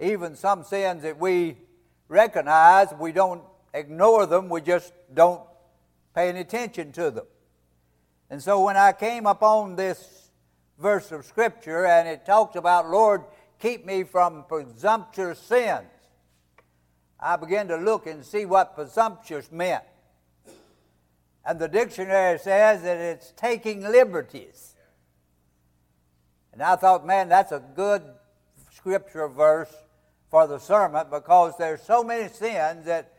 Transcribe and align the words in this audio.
even 0.00 0.34
some 0.34 0.64
sins 0.64 1.02
that 1.02 1.18
we 1.18 1.58
recognize, 2.08 2.88
we 2.98 3.12
don't 3.12 3.42
ignore 3.74 4.26
them, 4.26 4.48
we 4.48 4.60
just 4.60 4.92
don't 5.12 5.42
pay 6.14 6.28
any 6.28 6.40
attention 6.40 6.92
to 6.92 7.10
them. 7.10 7.26
And 8.30 8.42
so 8.42 8.64
when 8.64 8.76
I 8.76 8.92
came 8.92 9.26
upon 9.26 9.76
this 9.76 10.30
verse 10.78 11.12
of 11.12 11.24
Scripture 11.24 11.86
and 11.86 12.08
it 12.08 12.24
talks 12.24 12.56
about, 12.56 12.88
Lord, 12.88 13.24
keep 13.58 13.84
me 13.84 14.04
from 14.04 14.44
presumptuous 14.48 15.38
sins, 15.38 15.86
I 17.18 17.36
began 17.36 17.68
to 17.68 17.76
look 17.76 18.06
and 18.06 18.24
see 18.24 18.46
what 18.46 18.74
presumptuous 18.74 19.52
meant. 19.52 19.84
And 21.44 21.58
the 21.58 21.68
dictionary 21.68 22.38
says 22.38 22.82
that 22.82 22.96
it's 22.96 23.32
taking 23.36 23.82
liberties. 23.82 24.74
And 26.52 26.62
I 26.62 26.76
thought, 26.76 27.06
man, 27.06 27.28
that's 27.28 27.52
a 27.52 27.62
good 27.74 28.02
scripture 28.72 29.28
verse 29.28 29.74
for 30.30 30.46
the 30.46 30.58
sermon 30.58 31.06
because 31.10 31.54
there's 31.58 31.82
so 31.82 32.04
many 32.04 32.28
sins 32.28 32.86
that 32.86 33.12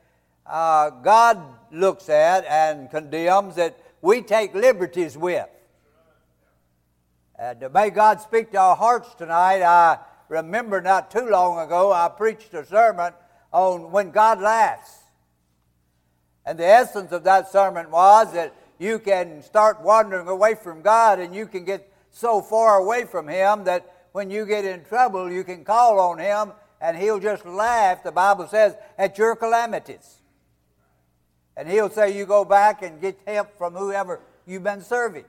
uh, 0.46 0.90
God 0.90 1.40
looks 1.72 2.10
at 2.10 2.46
and 2.46 2.90
condemns 2.90 3.56
that 3.56 3.78
we 4.02 4.22
take 4.22 4.56
liberties 4.56 5.18
with. 5.18 5.48
And 7.38 7.66
may 7.74 7.90
God 7.90 8.22
speak 8.22 8.52
to 8.52 8.60
our 8.60 8.76
hearts 8.76 9.14
tonight. 9.16 9.62
I 9.62 10.00
remember 10.30 10.80
not 10.80 11.12
too 11.12 11.28
long 11.28 11.60
ago 11.60 11.92
I 11.92 12.08
preached 12.08 12.54
a 12.54 12.66
sermon 12.66 13.14
on 13.52 13.91
when 13.91 14.12
God 14.12 14.40
laughs. 14.40 15.00
And 16.46 16.58
the 16.58 16.66
essence 16.66 17.12
of 17.12 17.24
that 17.26 17.52
sermon 17.52 17.91
was 17.91 18.34
that 18.34 18.55
you 18.80 19.00
can 19.00 19.44
start 19.44 19.82
wandering 19.82 20.28
away 20.28 20.55
from 20.55 20.82
God 20.82 21.20
and 21.20 21.36
you 21.36 21.46
can 21.46 21.66
get 21.66 21.91
so 22.10 22.41
far 22.41 22.78
away 22.78 23.05
from 23.05 23.28
Him 23.28 23.66
that 23.66 24.08
when 24.12 24.30
you 24.30 24.46
get 24.46 24.66
in 24.66 24.84
trouble, 24.84 25.32
you 25.32 25.44
can 25.44 25.64
call 25.64 26.00
on 26.00 26.18
Him 26.18 26.54
and 26.81 26.98
He'll 26.98 27.20
just 27.20 27.45
laugh, 27.45 28.03
the 28.03 28.12
Bible 28.12 28.48
says, 28.48 28.76
at 28.98 29.17
your 29.17 29.35
calamities. 29.35 30.21
And 31.55 31.70
He'll 31.70 31.90
say, 31.90 32.18
You 32.18 32.26
go 32.26 32.43
back 32.43 32.82
and 32.82 32.99
get 32.99 33.20
help 33.26 33.57
from 33.57 33.76
whoever 33.76 34.20
you've 34.48 34.63
been 34.63 34.82
serving. 34.82 35.26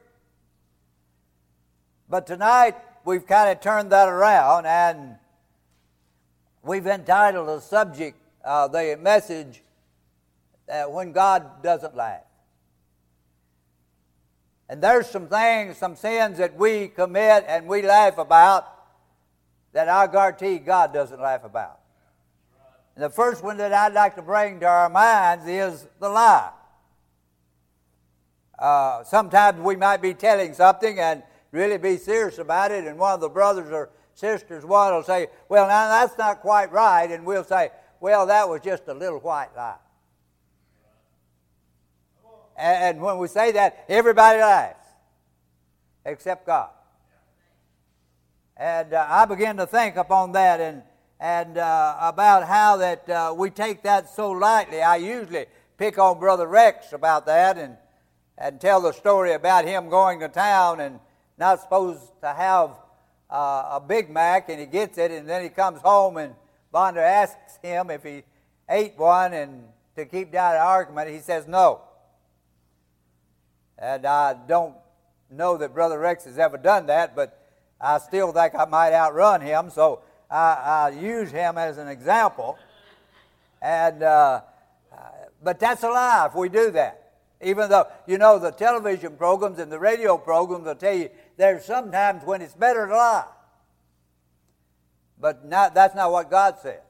But 2.09 2.27
tonight, 2.27 2.77
we've 3.05 3.27
kind 3.27 3.51
of 3.51 3.61
turned 3.61 3.93
that 3.93 4.09
around 4.09 4.67
and 4.67 5.17
we've 6.63 6.87
entitled 6.87 7.49
the 7.49 7.61
subject, 7.61 8.17
uh, 8.45 8.69
the 8.69 8.99
message, 9.01 9.63
uh, 10.73 10.85
When 10.85 11.13
God 11.13 11.63
Doesn't 11.63 11.95
Laugh. 11.95 12.23
And 14.69 14.83
there's 14.83 15.07
some 15.07 15.27
things, 15.27 15.77
some 15.77 15.97
sins 15.97 16.39
that 16.39 16.57
we 16.57 16.89
commit 16.89 17.45
and 17.47 17.67
we 17.67 17.83
laugh 17.83 18.17
about 18.17 18.72
that 19.73 19.89
I 19.89 20.07
guarantee 20.07 20.59
God 20.59 20.93
doesn't 20.93 21.21
laugh 21.21 21.45
about. 21.45 21.81
And 22.95 23.05
the 23.05 23.11
first 23.11 23.43
one 23.43 23.57
that 23.57 23.73
I'd 23.73 23.95
like 23.95 24.15
to 24.17 24.23
bring 24.23 24.61
to 24.61 24.67
our 24.67 24.91
minds 24.91 25.47
is 25.47 25.87
the 25.99 26.09
lie. 26.09 26.51
Uh, 28.59 29.03
sometimes 29.05 29.59
we 29.61 29.77
might 29.77 30.03
be 30.03 30.15
telling 30.15 30.53
something 30.55 30.99
and 30.99 31.23
really 31.51 31.79
be 31.79 31.97
serious 31.97 32.39
about 32.39 32.71
it, 32.71 32.87
and 32.87 32.99
one 32.99 33.15
of 33.15 33.21
the 33.21 33.29
brothers 33.29 33.71
or 33.73 33.91
sisters 34.15 34.65
one 34.65 34.93
will 34.93 35.03
say, 35.03 35.29
Well, 35.49 35.67
now 35.67 35.89
that's 35.89 36.17
not 36.19 36.41
quite 36.41 36.71
right, 36.71 37.11
and 37.11 37.25
we'll 37.25 37.45
say, 37.45 37.71
Well, 38.01 38.27
that 38.27 38.49
was 38.49 38.61
just 38.61 38.87
a 38.89 38.95
little 38.95 39.21
white 39.21 39.49
lie. 39.57 39.77
And 42.57 43.01
when 43.01 43.19
we 43.19 43.29
say 43.29 43.53
that, 43.53 43.85
everybody 43.89 44.39
laughs, 44.39 44.87
except 46.05 46.47
God. 46.47 46.71
And 48.57 48.93
uh, 48.93 49.07
I 49.09 49.25
began 49.25 49.57
to 49.57 49.67
think 49.67 49.97
upon 49.97 50.33
that 50.33 50.61
and, 50.61 50.83
and 51.19 51.59
uh, 51.59 51.97
about 52.01 52.47
how 52.47 52.77
that 52.77 53.09
uh, 53.09 53.35
we 53.37 53.51
take 53.51 53.83
that 53.85 54.11
so 54.11 54.31
lightly. 54.31 54.83
I 54.83 54.97
usually 54.97 55.47
pick 55.79 55.99
on 55.99 56.19
Brother 56.19 56.47
Rex 56.47 56.93
about 56.93 57.27
that 57.27 57.57
and, 57.57 57.77
and 58.37 58.61
tell 58.61 58.81
the 58.81 58.93
story 58.93 59.33
about 59.33 59.65
him 59.65 59.89
going 59.89 60.21
to 60.21 60.29
town 60.29 60.81
and 60.81 61.01
not 61.39 61.61
supposed 61.61 62.03
to 62.21 62.33
have 62.33 62.71
uh, 63.31 63.79
a 63.79 63.83
Big 63.87 64.11
Mac, 64.11 64.51
and 64.51 64.61
he 64.61 64.67
gets 64.67 64.99
it, 64.99 65.11
and 65.11 65.29
then 65.29 65.43
he 65.43 65.49
comes 65.49 65.81
home 65.81 66.19
and 66.19 66.35
Vonda 66.73 66.99
asks 66.99 67.59
him 67.63 67.91
if 67.91 68.03
he 68.03 68.23
ate 68.69 68.97
one, 68.97 69.33
and 69.33 69.65
to 69.97 70.07
keep 70.07 70.33
down 70.33 70.55
the 70.55 70.61
argument, 70.61 71.11
he 71.11 71.19
says 71.19 71.47
no. 71.47 71.83
And 73.79 74.07
I 74.07 74.35
don't 74.47 74.75
know 75.31 75.57
that 75.57 75.75
Brother 75.75 75.99
Rex 75.99 76.25
has 76.25 76.39
ever 76.39 76.57
done 76.57 76.87
that, 76.87 77.17
but 77.17 77.42
I 77.83 77.99
still 77.99 78.33
think 78.33 78.55
I 78.55 78.65
might 78.65 78.93
outrun 78.93 79.41
him, 79.41 79.69
so 79.71 80.01
I, 80.31 80.91
I 80.95 80.99
use 80.99 81.31
him 81.31 81.59
as 81.59 81.79
an 81.79 81.89
example. 81.89 82.57
And 83.61 84.03
uh, 84.03 84.43
but 85.43 85.59
that's 85.59 85.83
a 85.83 85.89
lie 85.89 86.27
if 86.27 86.35
we 86.35 86.49
do 86.49 86.71
that. 86.71 86.99
Even 87.41 87.69
though 87.69 87.87
you 88.07 88.19
know 88.19 88.39
the 88.39 88.53
television 88.53 89.17
programs 89.17 89.59
and 89.59 89.71
the 89.71 89.79
radio 89.79 90.17
programs 90.17 90.65
will 90.65 90.77
tell 90.77 90.95
you 90.95 91.11
there's 91.37 91.65
sometimes 91.65 92.25
when 92.25 92.41
it's 92.41 92.55
better 92.55 92.87
to 92.87 92.97
lie. 92.97 93.27
But 95.19 95.45
not, 95.45 95.75
that's 95.75 95.95
not 95.95 96.11
what 96.11 96.31
God 96.31 96.59
says. 96.63 96.81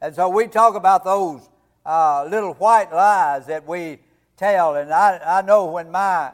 And 0.00 0.14
so 0.14 0.28
we 0.28 0.48
talk 0.48 0.74
about 0.74 1.04
those 1.04 1.48
uh, 1.84 2.26
little 2.28 2.54
white 2.54 2.92
lies 2.92 3.46
that 3.46 3.66
we 3.66 3.98
tell. 4.36 4.76
And 4.76 4.92
I, 4.92 5.38
I 5.38 5.42
know 5.42 5.66
when 5.66 5.90
my 5.90 6.32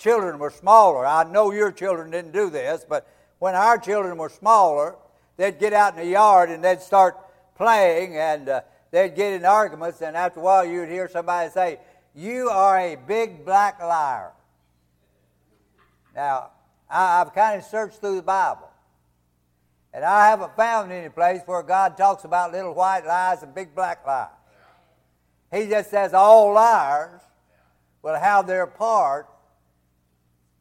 children 0.00 0.38
were 0.38 0.50
smaller, 0.50 1.06
I 1.06 1.24
know 1.24 1.52
your 1.52 1.70
children 1.70 2.10
didn't 2.10 2.32
do 2.32 2.50
this, 2.50 2.84
but 2.88 3.06
when 3.38 3.54
our 3.54 3.78
children 3.78 4.16
were 4.16 4.30
smaller, 4.30 4.96
they'd 5.36 5.58
get 5.58 5.72
out 5.72 5.94
in 5.94 6.00
the 6.00 6.10
yard 6.10 6.50
and 6.50 6.64
they'd 6.64 6.80
start 6.80 7.16
playing 7.54 8.16
and 8.16 8.48
uh, 8.48 8.60
they'd 8.90 9.14
get 9.14 9.34
in 9.34 9.44
arguments. 9.44 10.00
And 10.00 10.16
after 10.16 10.40
a 10.40 10.42
while, 10.42 10.64
you'd 10.64 10.88
hear 10.88 11.08
somebody 11.08 11.50
say, 11.50 11.78
You 12.14 12.48
are 12.48 12.78
a 12.78 12.96
big 12.96 13.44
black 13.44 13.78
liar. 13.78 14.32
Now, 16.16 16.50
I, 16.88 17.18
have 17.18 17.34
kind 17.34 17.58
of 17.58 17.64
searched 17.64 18.00
through 18.00 18.16
the 18.16 18.22
Bible. 18.22 18.68
And 19.92 20.04
I 20.04 20.28
haven't 20.28 20.56
found 20.56 20.92
any 20.92 21.08
place 21.08 21.42
where 21.46 21.62
God 21.62 21.96
talks 21.96 22.24
about 22.24 22.52
little 22.52 22.74
white 22.74 23.04
lies 23.04 23.42
and 23.42 23.54
big 23.54 23.74
black 23.74 24.06
lies. 24.06 24.28
He 25.52 25.68
just 25.68 25.90
says 25.90 26.14
all 26.14 26.52
liars 26.52 27.20
will 28.02 28.18
have 28.18 28.46
their 28.46 28.66
part 28.66 29.28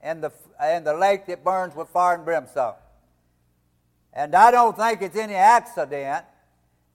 in 0.04 0.22
the, 0.22 0.32
in 0.74 0.84
the 0.84 0.94
lake 0.94 1.26
that 1.28 1.44
burns 1.44 1.76
with 1.76 1.90
fire 1.90 2.16
and 2.16 2.26
brimstone. 2.26 2.76
And 4.14 4.36
I 4.36 4.52
don't 4.52 4.76
think 4.76 5.02
it's 5.02 5.16
any 5.16 5.36
accident 5.36 6.26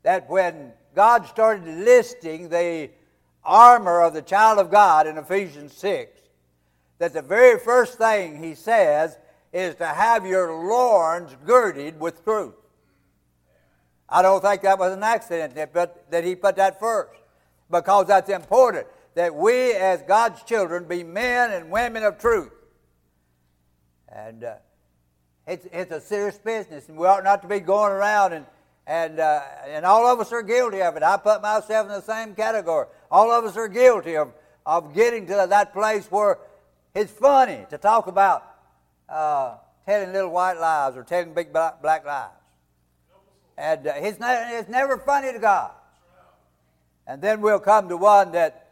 that 0.03 0.29
when 0.29 0.73
God 0.95 1.27
started 1.27 1.67
listing 1.67 2.49
the 2.49 2.91
armor 3.45 4.03
of 4.03 4.15
the 4.15 4.23
child 4.23 4.59
of 4.59 4.71
God 4.71 5.07
in 5.07 5.19
Ephesians 5.19 5.73
6, 5.75 6.21
that 6.99 7.13
the 7.13 7.23
very 7.23 7.59
first 7.59 7.99
thing 7.99 8.43
he 8.43 8.55
says 8.55 9.19
is 9.53 9.75
to 9.77 9.87
have 9.87 10.27
your 10.27 10.53
loins 10.67 11.37
girded 11.47 12.01
with 12.01 12.25
truth. 12.25 12.55
I 14.09 14.23
don't 14.23 14.43
think 14.43 14.63
that 14.63 14.79
was 14.79 14.93
an 14.93 15.03
accident 15.03 15.55
that, 15.55 16.11
that 16.11 16.25
he 16.25 16.35
put 16.35 16.57
that 16.57 16.79
first 16.79 17.19
because 17.71 18.07
that's 18.07 18.31
important 18.31 18.87
that 19.15 19.35
we 19.35 19.73
as 19.73 20.03
God's 20.03 20.43
children 20.43 20.85
be 20.85 21.03
men 21.03 21.53
and 21.53 21.71
women 21.71 22.03
of 22.03 22.19
truth. 22.19 22.51
And 24.15 24.45
uh, 24.45 24.55
it's, 25.47 25.67
it's 25.73 25.91
a 25.91 26.01
serious 26.01 26.39
business, 26.39 26.89
and 26.89 26.97
we 26.97 27.07
ought 27.07 27.25
not 27.25 27.43
to 27.43 27.49
be 27.49 27.61
going 27.61 27.93
around 27.93 28.33
and 28.33 28.47
and 28.87 29.19
uh, 29.19 29.41
and 29.67 29.87
all 29.87 30.07
of 30.07 30.21
us 30.21 30.31
are 30.31 30.43
guilty 30.43 30.83
of 30.83 30.95
it. 30.97 31.03
I 31.03 31.17
put 31.17 31.41
myself 31.41 31.87
in 31.87 31.93
the 31.93 32.03
same 32.03 32.35
category. 32.35 32.87
All 33.11 33.31
of 33.33 33.43
us 33.47 33.57
are 33.57 33.67
guilty 33.67 34.15
of 34.15 34.31
of 34.67 34.95
getting 34.95 35.27
to 35.27 35.47
that 35.49 35.73
place 35.73 36.07
where 36.11 36.39
it's 36.95 37.11
funny 37.11 37.67
to 37.71 37.79
talk 37.79 38.07
about 38.07 38.45
uh, 39.09 39.57
telling 39.87 40.13
little 40.13 40.31
white 40.31 40.59
lies 40.59 40.97
or 40.97 41.03
telling 41.03 41.35
big 41.35 41.53
black, 41.53 41.83
black 41.83 42.07
lies. 42.07 42.31
And 43.57 43.87
uh, 43.87 43.93
it's, 43.97 44.19
ne- 44.19 44.59
it's 44.59 44.69
never 44.69 44.99
funny 44.99 45.33
to 45.33 45.39
God. 45.39 45.73
And 47.07 47.21
then 47.21 47.41
we'll 47.41 47.61
come 47.61 47.89
to 47.89 47.97
one 47.97 48.33
that 48.33 48.71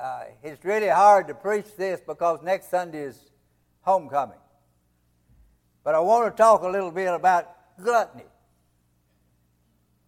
uh, 0.00 0.24
it's 0.42 0.64
really 0.64 0.88
hard 0.88 1.28
to 1.28 1.34
preach 1.34 1.76
this 1.76 2.00
because 2.00 2.42
next 2.42 2.70
Sunday 2.70 3.02
is 3.02 3.30
homecoming. 3.82 4.38
But 5.82 5.94
I 5.94 6.00
want 6.00 6.34
to 6.34 6.42
talk 6.42 6.62
a 6.62 6.68
little 6.68 6.90
bit 6.90 7.06
about 7.06 7.48
gluttony. 7.82 8.24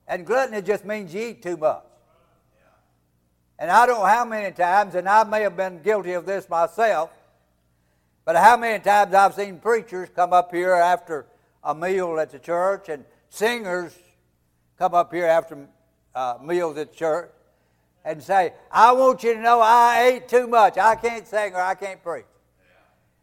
And 0.06 0.26
gluttony 0.26 0.62
just 0.62 0.84
means 0.84 1.14
you 1.14 1.28
eat 1.28 1.42
too 1.42 1.56
much. 1.56 1.84
And 3.58 3.70
I 3.70 3.86
don't 3.86 4.00
know 4.00 4.06
how 4.06 4.24
many 4.24 4.52
times, 4.54 4.94
and 4.94 5.08
I 5.08 5.24
may 5.24 5.42
have 5.42 5.56
been 5.56 5.82
guilty 5.82 6.12
of 6.12 6.26
this 6.26 6.48
myself, 6.48 7.10
but 8.24 8.36
how 8.36 8.56
many 8.56 8.82
times 8.82 9.14
I've 9.14 9.34
seen 9.34 9.58
preachers 9.58 10.08
come 10.14 10.32
up 10.32 10.52
here 10.52 10.72
after 10.72 11.26
a 11.62 11.74
meal 11.74 12.18
at 12.18 12.30
the 12.30 12.38
church 12.38 12.88
and 12.88 13.04
singers 13.30 13.96
come 14.78 14.94
up 14.94 15.12
here 15.12 15.26
after 15.26 15.68
uh, 16.14 16.38
meals 16.42 16.76
at 16.76 16.92
church 16.92 17.30
and 18.04 18.22
say, 18.22 18.52
I 18.70 18.92
want 18.92 19.22
you 19.22 19.34
to 19.34 19.40
know 19.40 19.60
I 19.60 20.10
ate 20.12 20.28
too 20.28 20.46
much. 20.46 20.76
I 20.76 20.96
can't 20.96 21.26
sing 21.26 21.54
or 21.54 21.60
I 21.60 21.74
can't 21.74 22.02
preach. 22.02 22.24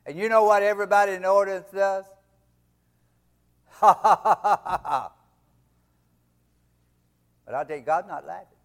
And 0.06 0.18
you 0.18 0.30
know 0.30 0.46
what 0.46 0.64
everybody 0.64 1.14
in 1.14 1.24
the 1.24 1.28
audience 1.28 1.68
does? 1.74 2.06
Ha 3.80 3.94
ha 3.94 4.22
ha 4.24 4.82
ha. 4.84 5.12
But 7.46 7.56
I 7.56 7.64
tell 7.64 7.78
you, 7.78 7.84
God's 7.84 8.08
not 8.08 8.28
laughing. 8.28 8.58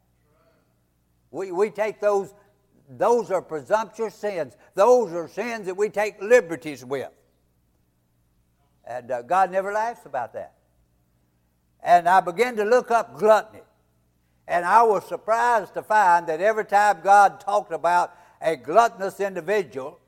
We, 1.30 1.52
we 1.52 1.70
take 1.70 2.00
those, 2.00 2.34
those 2.88 3.30
are 3.30 3.40
presumptuous 3.40 4.14
sins. 4.14 4.56
Those 4.74 5.12
are 5.12 5.28
sins 5.28 5.66
that 5.66 5.76
we 5.76 5.88
take 5.88 6.20
liberties 6.20 6.84
with. 6.84 7.10
And 8.84 9.10
uh, 9.10 9.22
God 9.22 9.50
never 9.52 9.72
laughs 9.72 10.04
about 10.04 10.32
that. 10.34 10.54
And 11.82 12.08
I 12.08 12.20
began 12.20 12.56
to 12.56 12.64
look 12.64 12.90
up 12.90 13.18
gluttony. 13.18 13.62
And 14.46 14.64
I 14.64 14.82
was 14.82 15.06
surprised 15.06 15.74
to 15.74 15.82
find 15.82 16.26
that 16.26 16.40
every 16.40 16.64
time 16.66 17.00
God 17.02 17.40
talked 17.40 17.72
about 17.72 18.14
a 18.42 18.56
gluttonous 18.56 19.20
individual, 19.20 20.00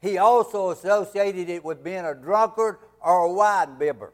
he 0.00 0.16
also 0.16 0.70
associated 0.70 1.50
it 1.50 1.64
with 1.64 1.84
being 1.84 2.04
a 2.04 2.14
drunkard 2.14 2.78
or 3.00 3.26
a 3.26 3.32
wine 3.32 3.78
bibber. 3.78 4.12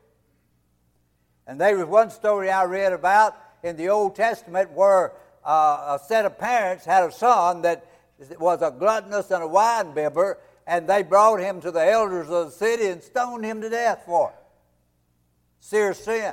And 1.47 1.61
there 1.61 1.77
was 1.77 1.87
one 1.87 2.11
story 2.11 2.51
I 2.51 2.65
read 2.65 2.93
about 2.93 3.37
in 3.63 3.77
the 3.77 3.89
Old 3.89 4.15
Testament 4.15 4.71
where 4.73 5.13
uh, 5.45 5.99
a 5.99 6.05
set 6.05 6.25
of 6.25 6.39
parents 6.39 6.85
had 6.85 7.05
a 7.05 7.13
son 7.13 7.63
that 7.63 7.87
was 8.39 8.63
a 8.63 8.71
gluttonous 8.71 9.31
and 9.31 9.43
a 9.43 9.49
wine 9.49 9.93
bibber, 9.93 10.39
and 10.67 10.89
they 10.89 11.03
brought 11.03 11.41
him 11.41 11.61
to 11.61 11.71
the 11.71 11.85
elders 11.85 12.29
of 12.29 12.47
the 12.47 12.51
city 12.51 12.87
and 12.87 13.03
stoned 13.03 13.45
him 13.45 13.61
to 13.61 13.71
death 13.71 14.03
for 14.07 14.31
it. 14.31 14.45
Serious 15.61 16.05
sin. 16.05 16.33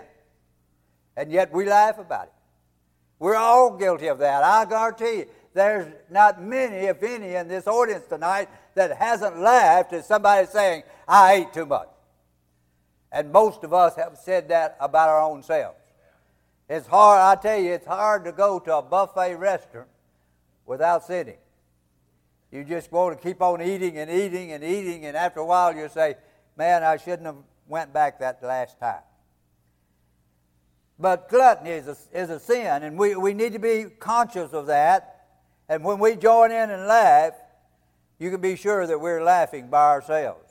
And 1.15 1.31
yet 1.31 1.51
we 1.51 1.65
laugh 1.65 1.97
about 1.97 2.25
it. 2.25 2.33
We're 3.19 3.35
all 3.35 3.75
guilty 3.75 4.07
of 4.07 4.19
that. 4.19 4.43
I 4.43 4.65
guarantee 4.65 5.19
you, 5.19 5.25
there's 5.53 5.91
not 6.11 6.41
many, 6.41 6.85
if 6.85 7.01
any, 7.01 7.33
in 7.33 7.47
this 7.47 7.65
audience 7.65 8.05
tonight 8.05 8.47
that 8.75 8.95
hasn't 8.95 9.39
laughed 9.39 9.93
at 9.93 10.05
somebody 10.05 10.45
saying, 10.45 10.83
I 11.07 11.33
ate 11.33 11.53
too 11.53 11.65
much. 11.65 11.89
And 13.11 13.31
most 13.31 13.63
of 13.63 13.73
us 13.73 13.95
have 13.95 14.17
said 14.17 14.49
that 14.49 14.77
about 14.79 15.09
our 15.09 15.21
own 15.21 15.43
selves. 15.43 15.77
It's 16.69 16.87
hard, 16.87 17.21
I 17.21 17.41
tell 17.41 17.59
you, 17.59 17.71
it's 17.71 17.87
hard 17.87 18.25
to 18.25 18.31
go 18.31 18.59
to 18.59 18.77
a 18.77 18.81
buffet 18.81 19.35
restaurant 19.35 19.87
without 20.65 21.05
sitting. 21.05 21.37
You 22.51 22.63
just 22.63 22.91
want 22.91 23.17
to 23.17 23.23
keep 23.23 23.41
on 23.41 23.61
eating 23.61 23.97
and 23.97 24.11
eating 24.11 24.51
and 24.51 24.63
eating, 24.63 25.05
and 25.05 25.15
after 25.15 25.39
a 25.39 25.45
while 25.45 25.75
you 25.75 25.87
say, 25.89 26.15
Man, 26.57 26.83
I 26.83 26.97
shouldn't 26.97 27.25
have 27.25 27.37
went 27.67 27.93
back 27.93 28.19
that 28.19 28.41
last 28.41 28.79
time. 28.79 29.01
But 30.99 31.29
gluttony 31.29 31.71
is 31.71 31.87
a, 31.87 31.97
is 32.11 32.29
a 32.29 32.39
sin, 32.39 32.83
and 32.83 32.97
we, 32.97 33.15
we 33.15 33.33
need 33.33 33.53
to 33.53 33.59
be 33.59 33.85
conscious 33.99 34.53
of 34.53 34.65
that. 34.67 35.25
And 35.69 35.83
when 35.83 35.99
we 35.99 36.15
join 36.15 36.51
in 36.51 36.71
and 36.71 36.87
laugh, 36.87 37.33
you 38.17 38.31
can 38.31 38.41
be 38.41 38.55
sure 38.55 38.87
that 38.87 38.99
we're 38.99 39.23
laughing 39.23 39.67
by 39.67 39.83
ourselves. 39.83 40.46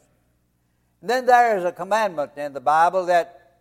And 1.07 1.11
then 1.13 1.27
there 1.27 1.57
is 1.57 1.63
a 1.63 1.71
commandment 1.71 2.33
in 2.37 2.53
the 2.53 2.61
Bible 2.61 3.07
that 3.07 3.59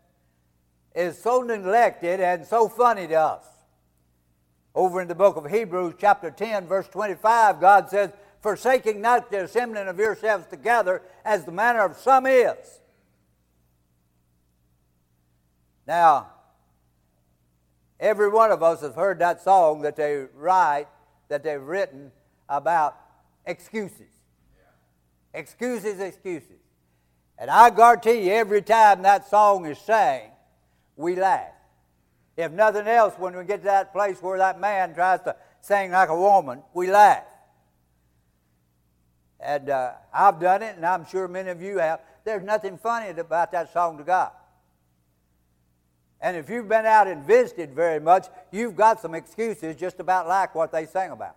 is 0.96 1.16
so 1.22 1.44
neglected 1.44 2.20
and 2.20 2.44
so 2.44 2.68
funny 2.68 3.06
to 3.06 3.14
us. 3.14 3.46
Over 4.74 5.00
in 5.00 5.08
the 5.08 5.14
book 5.14 5.36
of 5.36 5.46
Hebrews, 5.46 5.94
chapter 6.00 6.32
10, 6.32 6.66
verse 6.66 6.88
25, 6.88 7.62
God 7.62 7.88
says, 7.88 8.10
Forsaking 8.42 9.00
not 9.00 9.30
the 9.30 9.44
assembling 9.44 9.88
of 9.88 10.00
yourselves 10.00 10.48
together, 10.48 11.04
as 11.24 11.46
the 11.46 11.52
manner 11.52 11.82
of 11.82 11.98
some 11.98 12.26
is. 12.26 12.80
Now, 15.86 16.32
Every 18.00 18.30
one 18.30 18.52
of 18.52 18.64
us 18.64 18.82
has 18.82 18.96
heard 18.96 19.20
that 19.20 19.44
song 19.44 19.84
that 19.84 19.96
they 19.96 20.26
write, 20.34 20.88
that 21.28 21.44
they've 21.44 21.62
written 21.62 22.12
about 22.50 22.98
excuses. 23.46 24.10
Excuses, 25.32 26.00
excuses. 26.00 26.65
And 27.38 27.50
I 27.50 27.70
guarantee 27.70 28.28
you, 28.28 28.34
every 28.34 28.62
time 28.62 29.02
that 29.02 29.28
song 29.30 29.66
is 29.66 29.78
sang, 29.80 30.32
we 30.96 31.16
laugh. 31.16 31.52
If 32.38 32.52
nothing 32.52 32.88
else, 32.88 33.14
when 33.18 33.36
we 33.36 33.44
get 33.46 33.62
to 33.62 33.66
that 33.66 33.94
place 33.94 34.22
where 34.22 34.38
that 34.38 34.60
man 34.60 34.94
tries 34.94 35.22
to 35.22 35.36
sing 35.62 35.92
like 35.92 36.10
a 36.10 36.18
woman, 36.18 36.62
we 36.74 36.92
laugh. 36.92 37.24
And 39.40 39.70
uh, 39.70 39.92
I've 40.14 40.40
done 40.40 40.64
it, 40.64 40.76
and 40.76 40.86
I'm 40.86 41.06
sure 41.06 41.28
many 41.28 41.50
of 41.50 41.62
you 41.62 41.78
have. 41.78 42.02
There's 42.24 42.44
nothing 42.44 42.78
funny 42.78 43.10
about 43.10 43.52
that 43.52 43.72
song 43.72 43.98
to 43.98 44.04
God. 44.04 44.32
And 46.22 46.36
if 46.36 46.50
you've 46.50 46.68
been 46.68 46.86
out 46.86 47.08
and 47.08 47.24
visited 47.24 47.74
very 47.74 48.00
much, 48.00 48.28
you've 48.52 48.76
got 48.76 49.00
some 49.02 49.14
excuses 49.14 49.76
just 49.76 50.00
about 50.00 50.28
like 50.28 50.56
what 50.56 50.72
they 50.72 50.86
sang 50.86 51.12
about. 51.12 51.36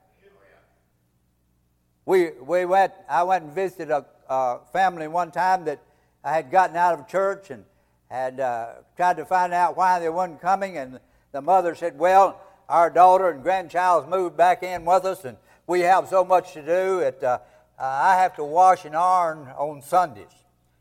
We, 2.06 2.30
we 2.40 2.64
went, 2.64 2.92
I 3.08 3.22
went 3.24 3.44
and 3.44 3.52
visited 3.52 3.90
a, 3.90 4.06
a 4.30 4.60
family 4.72 5.08
one 5.08 5.30
time 5.30 5.66
that 5.66 5.80
I 6.28 6.32
had 6.32 6.50
gotten 6.50 6.76
out 6.76 6.98
of 6.98 7.08
church 7.08 7.50
and 7.50 7.64
had 8.10 8.38
uh, 8.38 8.72
tried 8.96 9.16
to 9.16 9.24
find 9.24 9.54
out 9.54 9.78
why 9.78 9.98
they 9.98 10.10
weren't 10.10 10.42
coming. 10.42 10.76
And 10.76 11.00
the 11.32 11.40
mother 11.40 11.74
said, 11.74 11.98
Well, 11.98 12.38
our 12.68 12.90
daughter 12.90 13.30
and 13.30 13.42
grandchild's 13.42 14.06
moved 14.10 14.36
back 14.36 14.62
in 14.62 14.84
with 14.84 15.06
us, 15.06 15.24
and 15.24 15.38
we 15.66 15.80
have 15.80 16.06
so 16.06 16.26
much 16.26 16.52
to 16.52 16.60
do 16.60 17.00
that 17.00 17.24
uh, 17.24 17.38
I 17.78 18.16
have 18.16 18.36
to 18.36 18.44
wash 18.44 18.84
an 18.84 18.94
iron 18.94 19.48
on 19.56 19.80
Sundays. 19.80 20.26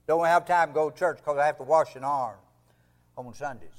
Don't 0.05 0.25
have 0.25 0.45
time 0.45 0.69
to 0.69 0.73
go 0.73 0.89
to 0.89 0.97
church 0.97 1.17
because 1.19 1.37
I 1.37 1.45
have 1.45 1.57
to 1.57 1.63
wash 1.63 1.95
an 1.95 2.03
iron 2.03 2.35
on 3.17 3.33
Sundays. 3.33 3.69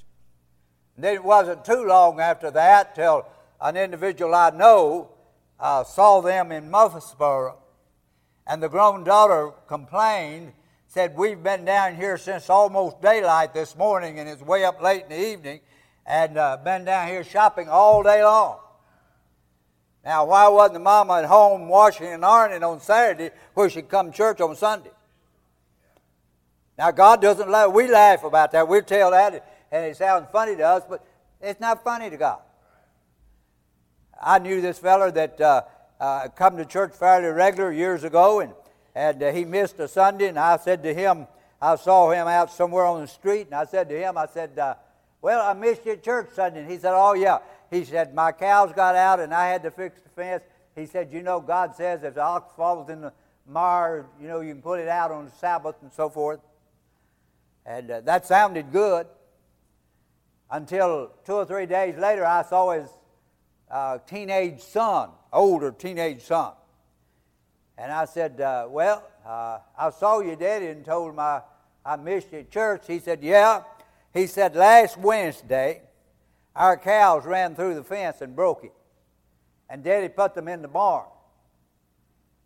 And 0.96 1.04
then 1.04 1.16
it 1.16 1.24
wasn't 1.24 1.66
too 1.66 1.84
long 1.84 2.18
after 2.18 2.50
that 2.50 2.94
till 2.94 3.26
an 3.60 3.76
individual 3.76 4.34
I 4.34 4.50
know 4.50 5.10
uh, 5.60 5.84
saw 5.84 6.22
them 6.22 6.50
in 6.50 6.70
Murfreesboro. 6.70 7.58
And 8.46 8.62
the 8.62 8.70
grown 8.70 9.04
daughter 9.04 9.50
complained, 9.66 10.54
said, 10.88 11.16
We've 11.16 11.40
been 11.42 11.64
down 11.64 11.94
here 11.94 12.18
since 12.18 12.50
almost 12.50 13.00
daylight 13.00 13.54
this 13.54 13.76
morning, 13.76 14.18
and 14.18 14.28
it's 14.28 14.42
way 14.42 14.64
up 14.64 14.82
late 14.82 15.04
in 15.04 15.08
the 15.10 15.28
evening, 15.28 15.60
and 16.04 16.36
uh, 16.36 16.56
been 16.64 16.84
down 16.84 17.06
here 17.08 17.22
shopping 17.22 17.68
all 17.68 18.02
day 18.02 18.24
long. 18.24 18.58
Now, 20.04 20.24
why 20.24 20.48
wasn't 20.48 20.74
the 20.74 20.80
mama 20.80 21.18
at 21.18 21.26
home 21.26 21.68
washing 21.68 22.06
and 22.06 22.24
ironing 22.24 22.64
on 22.64 22.80
Saturday 22.80 23.30
where 23.54 23.68
she'd 23.68 23.88
come 23.88 24.10
to 24.10 24.16
church 24.16 24.40
on 24.40 24.56
Sunday? 24.56 24.90
Now, 26.78 26.90
God 26.90 27.20
doesn't 27.20 27.50
laugh. 27.50 27.72
We 27.72 27.88
laugh 27.88 28.24
about 28.24 28.52
that. 28.52 28.66
We 28.66 28.80
tell 28.80 29.10
that 29.10 29.44
and 29.70 29.84
it 29.84 29.96
sounds 29.96 30.28
funny 30.32 30.56
to 30.56 30.62
us, 30.62 30.82
but 30.88 31.04
it's 31.40 31.60
not 31.60 31.84
funny 31.84 32.08
to 32.08 32.16
God. 32.16 32.40
I 34.20 34.38
knew 34.38 34.60
this 34.60 34.78
feller 34.78 35.10
that 35.10 35.40
uh, 35.40 35.62
uh, 36.00 36.28
come 36.28 36.56
to 36.56 36.64
church 36.64 36.94
fairly 36.94 37.28
regular 37.28 37.70
years 37.70 38.04
ago, 38.04 38.40
and, 38.40 38.52
and 38.98 39.22
uh, 39.22 39.30
he 39.30 39.44
missed 39.44 39.78
a 39.78 39.86
Sunday, 39.86 40.26
and 40.26 40.36
I 40.36 40.56
said 40.56 40.82
to 40.82 40.92
him, 40.92 41.28
I 41.62 41.76
saw 41.76 42.10
him 42.10 42.26
out 42.26 42.50
somewhere 42.50 42.84
on 42.84 43.00
the 43.00 43.06
street, 43.06 43.46
and 43.46 43.54
I 43.54 43.64
said 43.64 43.88
to 43.90 43.96
him, 43.96 44.18
I 44.18 44.26
said, 44.26 44.58
uh, 44.58 44.74
well, 45.22 45.40
I 45.40 45.52
missed 45.52 45.86
you 45.86 45.92
at 45.92 46.02
church 46.02 46.30
Sunday. 46.34 46.62
And 46.62 46.70
he 46.70 46.78
said, 46.78 46.94
oh, 46.94 47.12
yeah. 47.12 47.38
He 47.70 47.84
said, 47.84 48.12
my 48.12 48.32
cows 48.32 48.72
got 48.74 48.96
out, 48.96 49.20
and 49.20 49.32
I 49.32 49.50
had 49.50 49.62
to 49.62 49.70
fix 49.70 50.00
the 50.00 50.08
fence. 50.08 50.42
He 50.74 50.84
said, 50.84 51.12
you 51.12 51.22
know, 51.22 51.38
God 51.38 51.76
says 51.76 52.02
if 52.02 52.14
the 52.14 52.22
ox 52.22 52.52
falls 52.56 52.90
in 52.90 53.00
the 53.02 53.12
mire, 53.46 54.06
you 54.20 54.26
know, 54.26 54.40
you 54.40 54.52
can 54.52 54.62
put 54.62 54.80
it 54.80 54.88
out 54.88 55.12
on 55.12 55.26
the 55.26 55.30
Sabbath 55.30 55.76
and 55.80 55.92
so 55.92 56.08
forth. 56.08 56.40
And 57.64 57.88
uh, 57.88 58.00
that 58.00 58.26
sounded 58.26 58.72
good 58.72 59.06
until 60.50 61.12
two 61.24 61.34
or 61.34 61.44
three 61.44 61.66
days 61.66 61.96
later, 61.96 62.26
I 62.26 62.42
saw 62.42 62.72
his 62.72 62.88
uh, 63.70 63.98
teenage 64.08 64.60
son, 64.60 65.10
older 65.32 65.70
teenage 65.70 66.22
son. 66.22 66.54
And 67.78 67.92
I 67.92 68.04
said, 68.06 68.40
uh, 68.40 68.66
Well, 68.68 69.08
uh, 69.24 69.58
I 69.78 69.90
saw 69.90 70.20
you, 70.20 70.34
Daddy, 70.34 70.66
and 70.66 70.84
told 70.84 71.12
him 71.12 71.20
I, 71.20 71.42
I 71.84 71.96
missed 71.96 72.32
you 72.32 72.40
at 72.40 72.50
church. 72.50 72.84
He 72.86 72.98
said, 72.98 73.22
Yeah. 73.22 73.62
He 74.12 74.26
said, 74.26 74.56
Last 74.56 74.98
Wednesday, 74.98 75.82
our 76.56 76.76
cows 76.76 77.24
ran 77.24 77.54
through 77.54 77.76
the 77.76 77.84
fence 77.84 78.20
and 78.20 78.34
broke 78.34 78.64
it. 78.64 78.72
And 79.70 79.84
Daddy 79.84 80.08
put 80.08 80.34
them 80.34 80.48
in 80.48 80.60
the 80.60 80.68
barn. 80.68 81.06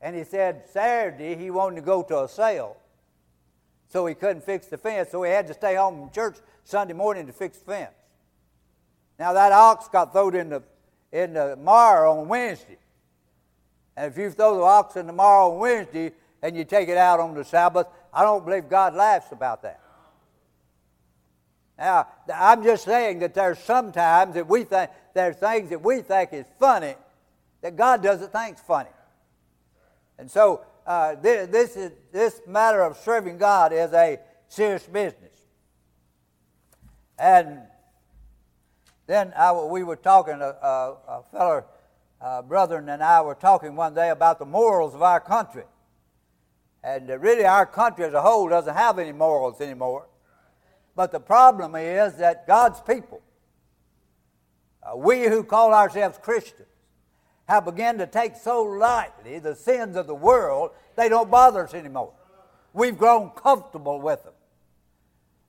And 0.02 0.14
he 0.14 0.24
said, 0.24 0.64
Saturday, 0.70 1.36
he 1.36 1.50
wanted 1.50 1.76
to 1.76 1.82
go 1.82 2.02
to 2.02 2.24
a 2.24 2.28
sale. 2.28 2.76
So 3.88 4.04
he 4.06 4.14
couldn't 4.14 4.42
fix 4.44 4.66
the 4.66 4.76
fence, 4.76 5.10
so 5.10 5.22
he 5.22 5.30
had 5.30 5.46
to 5.46 5.54
stay 5.54 5.76
home 5.76 6.00
from 6.00 6.10
church 6.10 6.36
Sunday 6.64 6.94
morning 6.94 7.26
to 7.26 7.32
fix 7.32 7.58
the 7.58 7.64
fence. 7.64 7.92
Now 9.18 9.32
that 9.34 9.52
ox 9.52 9.88
got 9.88 10.12
thrown 10.12 10.34
in 10.34 10.48
the 10.48 10.62
in 11.12 11.34
the 11.34 11.56
mire 11.56 12.06
on 12.06 12.26
Wednesday. 12.26 12.78
And 13.96 14.10
if 14.10 14.18
you 14.18 14.30
throw 14.30 14.56
the 14.56 14.62
ox 14.62 14.96
in 14.96 15.06
the 15.06 15.12
mire 15.12 15.42
on 15.42 15.58
Wednesday 15.58 16.12
and 16.42 16.56
you 16.56 16.64
take 16.64 16.88
it 16.88 16.96
out 16.96 17.20
on 17.20 17.34
the 17.34 17.44
Sabbath, 17.44 17.86
I 18.12 18.22
don't 18.22 18.44
believe 18.44 18.68
God 18.68 18.94
laughs 18.94 19.32
about 19.32 19.62
that. 19.62 19.80
Now, 21.78 22.06
I'm 22.34 22.62
just 22.62 22.84
saying 22.84 23.20
that 23.20 23.34
there's 23.34 23.58
sometimes 23.58 24.34
that 24.34 24.46
we 24.46 24.64
think 24.64 24.90
there's 25.14 25.36
things 25.36 25.70
that 25.70 25.82
we 25.82 26.00
think 26.00 26.32
is 26.32 26.46
funny 26.58 26.94
that 27.60 27.76
God 27.76 28.02
doesn't 28.02 28.32
think 28.32 28.56
is 28.56 28.62
funny. 28.62 28.90
And 30.18 30.30
so 30.30 30.64
uh, 30.86 31.16
this, 31.16 31.48
this, 31.48 31.76
is, 31.76 31.92
this 32.12 32.40
matter 32.46 32.82
of 32.82 32.96
serving 32.96 33.38
God 33.38 33.72
is 33.72 33.92
a 33.92 34.18
serious 34.48 34.84
business. 34.84 35.34
And 37.18 37.60
then 39.06 39.32
I, 39.36 39.52
we 39.52 39.84
were 39.84 39.96
talking, 39.96 40.34
a, 40.34 40.56
a, 40.62 40.96
a 41.08 41.22
fellow 41.30 41.64
uh, 42.22 42.40
brethren 42.40 42.88
and 42.88 43.02
I 43.02 43.20
were 43.20 43.34
talking 43.34 43.74
one 43.74 43.94
day 43.94 44.10
about 44.10 44.38
the 44.38 44.46
morals 44.46 44.94
of 44.94 45.02
our 45.02 45.20
country. 45.20 45.64
And 46.84 47.10
uh, 47.10 47.18
really, 47.18 47.44
our 47.44 47.66
country 47.66 48.04
as 48.04 48.14
a 48.14 48.22
whole 48.22 48.48
doesn't 48.48 48.74
have 48.74 48.98
any 48.98 49.12
morals 49.12 49.60
anymore. 49.60 50.06
But 50.94 51.10
the 51.10 51.20
problem 51.20 51.74
is 51.74 52.16
that 52.16 52.46
God's 52.46 52.80
people, 52.80 53.22
uh, 54.82 54.96
we 54.96 55.24
who 55.24 55.42
call 55.42 55.74
ourselves 55.74 56.18
Christians 56.22 56.68
have 57.48 57.64
begun 57.64 57.98
to 57.98 58.06
take 58.06 58.36
so 58.36 58.62
lightly 58.62 59.38
the 59.38 59.56
sins 59.56 59.96
of 59.96 60.06
the 60.06 60.14
world, 60.14 60.70
they 60.96 61.08
don't 61.08 61.30
bother 61.30 61.64
us 61.64 61.74
anymore. 61.74 62.12
We've 62.72 62.96
grown 62.96 63.30
comfortable 63.30 64.00
with 64.00 64.22
them. 64.22 64.34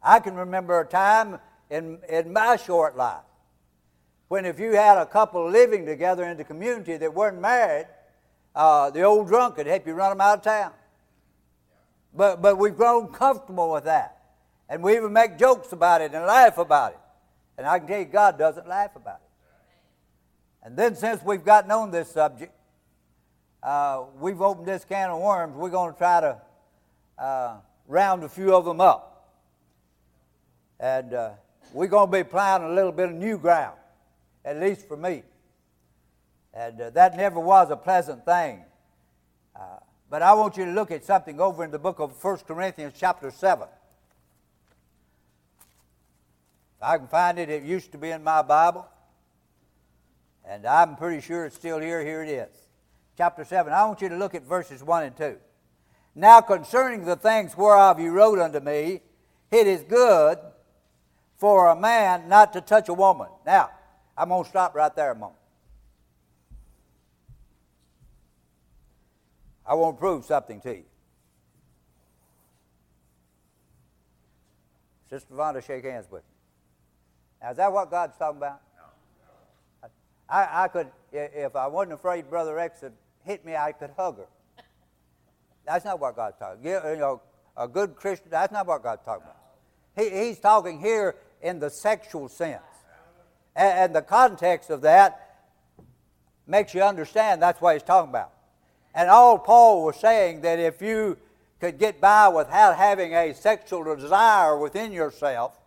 I 0.01 0.19
can 0.19 0.35
remember 0.35 0.79
a 0.79 0.85
time 0.85 1.39
in, 1.69 1.99
in 2.09 2.33
my 2.33 2.55
short 2.55 2.97
life 2.97 3.21
when 4.27 4.45
if 4.45 4.59
you 4.59 4.73
had 4.73 4.97
a 4.97 5.05
couple 5.05 5.49
living 5.49 5.85
together 5.85 6.23
in 6.25 6.37
the 6.37 6.43
community 6.43 6.97
that 6.97 7.13
weren't 7.13 7.39
married, 7.39 7.87
uh, 8.55 8.89
the 8.89 9.01
old 9.01 9.27
drunk 9.27 9.55
could 9.55 9.67
help 9.67 9.85
you 9.85 9.93
run 9.93 10.11
them 10.11 10.21
out 10.21 10.39
of 10.39 10.43
town. 10.43 10.71
But, 12.13 12.41
but 12.41 12.57
we've 12.57 12.75
grown 12.75 13.07
comfortable 13.07 13.71
with 13.71 13.85
that. 13.85 14.17
And 14.69 14.81
we 14.83 14.95
even 14.95 15.13
make 15.13 15.37
jokes 15.37 15.71
about 15.71 16.01
it 16.01 16.13
and 16.13 16.25
laugh 16.25 16.57
about 16.57 16.93
it. 16.93 16.99
And 17.57 17.67
I 17.67 17.79
can 17.79 17.87
tell 17.87 17.99
you, 17.99 18.05
God 18.05 18.37
doesn't 18.37 18.67
laugh 18.67 18.95
about 18.95 19.15
it. 19.15 20.65
And 20.65 20.77
then, 20.77 20.95
since 20.95 21.21
we've 21.23 21.43
gotten 21.43 21.71
on 21.71 21.91
this 21.91 22.09
subject, 22.09 22.53
uh, 23.61 24.03
we've 24.19 24.41
opened 24.41 24.67
this 24.67 24.85
can 24.85 25.09
of 25.09 25.19
worms. 25.19 25.55
We're 25.55 25.69
going 25.69 25.91
to 25.91 25.97
try 25.97 26.21
to 26.21 26.41
uh, 27.17 27.57
round 27.87 28.23
a 28.23 28.29
few 28.29 28.55
of 28.55 28.65
them 28.65 28.79
up. 28.79 29.31
And 30.79 31.13
uh, 31.13 31.31
we're 31.73 31.87
going 31.87 32.11
to 32.11 32.17
be 32.17 32.23
plowing 32.23 32.63
a 32.63 32.73
little 32.73 32.91
bit 32.91 33.09
of 33.09 33.15
new 33.15 33.37
ground, 33.37 33.77
at 34.45 34.59
least 34.59 34.87
for 34.87 34.97
me. 34.97 35.23
And 36.53 36.79
uh, 36.79 36.89
that 36.91 37.17
never 37.17 37.39
was 37.39 37.71
a 37.71 37.75
pleasant 37.75 38.25
thing. 38.25 38.63
Uh, 39.55 39.77
but 40.09 40.21
I 40.21 40.33
want 40.33 40.57
you 40.57 40.65
to 40.65 40.71
look 40.71 40.91
at 40.91 41.03
something 41.03 41.39
over 41.39 41.63
in 41.63 41.71
the 41.71 41.79
book 41.79 41.99
of 41.99 42.23
1 42.23 42.37
Corinthians, 42.47 42.93
chapter 42.97 43.31
7. 43.31 43.67
If 46.77 46.83
I 46.83 46.97
can 46.97 47.07
find 47.07 47.39
it, 47.39 47.49
it 47.49 47.63
used 47.63 47.91
to 47.93 47.97
be 47.97 48.09
in 48.09 48.23
my 48.23 48.41
Bible. 48.41 48.87
And 50.45 50.65
I'm 50.65 50.95
pretty 50.95 51.21
sure 51.21 51.45
it's 51.45 51.55
still 51.55 51.79
here. 51.79 52.03
Here 52.03 52.21
it 52.21 52.29
is. 52.29 52.49
Chapter 53.17 53.45
7. 53.45 53.71
I 53.71 53.85
want 53.85 54.01
you 54.01 54.09
to 54.09 54.17
look 54.17 54.35
at 54.35 54.43
verses 54.43 54.83
1 54.83 55.03
and 55.03 55.17
2. 55.17 55.37
Now 56.15 56.41
concerning 56.41 57.05
the 57.05 57.15
things 57.15 57.57
whereof 57.57 57.99
you 57.99 58.11
wrote 58.11 58.37
unto 58.37 58.59
me, 58.59 59.01
it 59.51 59.67
is 59.67 59.83
good 59.83 60.37
for 61.37 61.67
a 61.67 61.75
man 61.75 62.29
not 62.29 62.53
to 62.53 62.61
touch 62.61 62.89
a 62.89 62.93
woman. 62.93 63.27
Now, 63.45 63.71
I'm 64.17 64.29
going 64.29 64.43
to 64.43 64.49
stop 64.49 64.75
right 64.75 64.95
there 64.95 65.11
a 65.11 65.15
moment. 65.15 65.39
I 69.65 69.75
want 69.75 69.97
to 69.97 69.99
prove 69.99 70.25
something 70.25 70.59
to 70.61 70.75
you. 70.75 70.83
Sister 75.09 75.33
Vonda, 75.33 75.65
shake 75.65 75.85
hands 75.85 76.07
with 76.09 76.23
me. 76.23 76.29
Now, 77.41 77.51
is 77.51 77.57
that 77.57 77.71
what 77.71 77.89
God's 77.91 78.17
talking 78.17 78.37
about? 78.37 78.61
I, 80.29 80.63
I 80.63 80.67
could, 80.67 80.87
if 81.11 81.55
I 81.55 81.67
wasn't 81.67 81.93
afraid 81.93 82.29
Brother 82.29 82.55
Rex 82.55 82.81
would 82.81 82.93
hit 83.23 83.45
me, 83.45 83.55
I 83.55 83.71
could 83.71 83.91
hug 83.97 84.17
her. 84.17 84.27
That's 85.65 85.85
not 85.85 85.99
what 85.99 86.15
God's 86.15 86.37
talking 86.37 86.65
about. 86.65 86.91
You 86.91 86.97
know, 86.97 87.21
a 87.55 87.67
good 87.67 87.95
Christian, 87.95 88.29
that's 88.31 88.51
not 88.51 88.65
what 88.65 88.81
God's 88.81 89.03
talking 89.03 89.23
about. 89.23 89.37
He, 89.95 90.09
he's 90.09 90.39
talking 90.39 90.79
here 90.79 91.15
in 91.41 91.59
the 91.59 91.69
sexual 91.69 92.27
sense. 92.27 92.63
And, 93.55 93.95
the 93.95 94.01
context 94.01 94.69
of 94.69 94.81
that 94.81 95.45
makes 96.47 96.73
you 96.73 96.81
understand 96.81 97.41
that's 97.41 97.61
what 97.61 97.75
he's 97.75 97.83
talking 97.83 98.09
about. 98.09 98.31
And 98.95 99.09
all 99.09 99.37
Paul 99.37 99.85
was 99.85 99.95
saying 99.97 100.41
that 100.41 100.59
if 100.59 100.81
you 100.81 101.17
could 101.59 101.77
get 101.77 102.01
by 102.01 102.27
without 102.27 102.77
having 102.77 103.13
a 103.13 103.33
sexual 103.33 103.95
desire 103.95 104.57
within 104.57 104.91
yourself, 104.91 105.57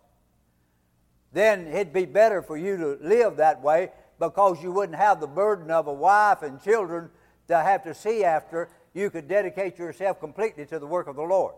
then 1.33 1.67
it'd 1.69 1.93
be 1.93 2.05
better 2.05 2.43
for 2.43 2.57
you 2.57 2.77
to 2.77 2.99
live 3.01 3.37
that 3.37 3.63
way 3.63 3.91
because 4.19 4.63
you 4.63 4.73
wouldn't 4.73 4.99
have 4.99 5.21
the 5.21 5.27
burden 5.27 5.71
of 5.71 5.87
a 5.87 5.93
wife 5.93 6.43
and 6.43 6.63
children 6.63 7.11
to 7.49 7.57
have 7.57 7.83
to 7.85 7.95
see 7.95 8.25
after 8.25 8.69
you 8.95 9.11
could 9.11 9.29
dedicate 9.29 9.79
yourself 9.79 10.19
completely 10.21 10.65
to 10.67 10.79
the 10.79 10.87
work 10.87 11.07
of 11.07 11.17
the 11.17 11.23
Lord. 11.23 11.55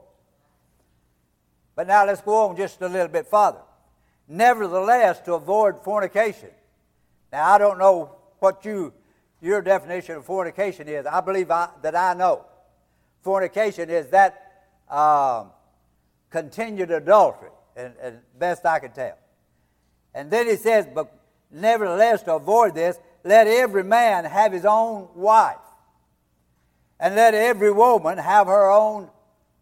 But 1.76 1.86
now 1.86 2.04
let's 2.04 2.20
go 2.20 2.48
on 2.48 2.56
just 2.56 2.82
a 2.82 2.88
little 2.88 3.08
bit 3.08 3.28
farther. 3.28 3.60
Nevertheless, 4.28 5.20
to 5.22 5.34
avoid 5.34 5.82
fornication. 5.82 6.50
Now, 7.32 7.54
I 7.54 7.58
don't 7.58 7.78
know 7.78 8.16
what 8.38 8.64
you, 8.64 8.92
your 9.40 9.62
definition 9.62 10.16
of 10.16 10.26
fornication 10.26 10.86
is. 10.86 11.06
I 11.06 11.20
believe 11.20 11.50
I, 11.50 11.70
that 11.82 11.96
I 11.96 12.14
know. 12.14 12.44
Fornication 13.22 13.88
is 13.88 14.08
that 14.08 14.66
um, 14.90 15.50
continued 16.30 16.90
adultery, 16.90 17.50
and, 17.76 17.94
and 18.02 18.18
best 18.38 18.66
I 18.66 18.78
can 18.78 18.92
tell. 18.92 19.16
And 20.14 20.30
then 20.30 20.46
he 20.46 20.56
says, 20.56 20.86
but 20.94 21.12
nevertheless, 21.50 22.22
to 22.24 22.34
avoid 22.34 22.74
this, 22.74 22.98
let 23.24 23.46
every 23.46 23.84
man 23.84 24.24
have 24.24 24.52
his 24.52 24.64
own 24.64 25.08
wife 25.14 25.56
and 27.00 27.14
let 27.14 27.34
every 27.34 27.70
woman 27.70 28.18
have 28.18 28.46
her 28.46 28.70
own 28.70 29.08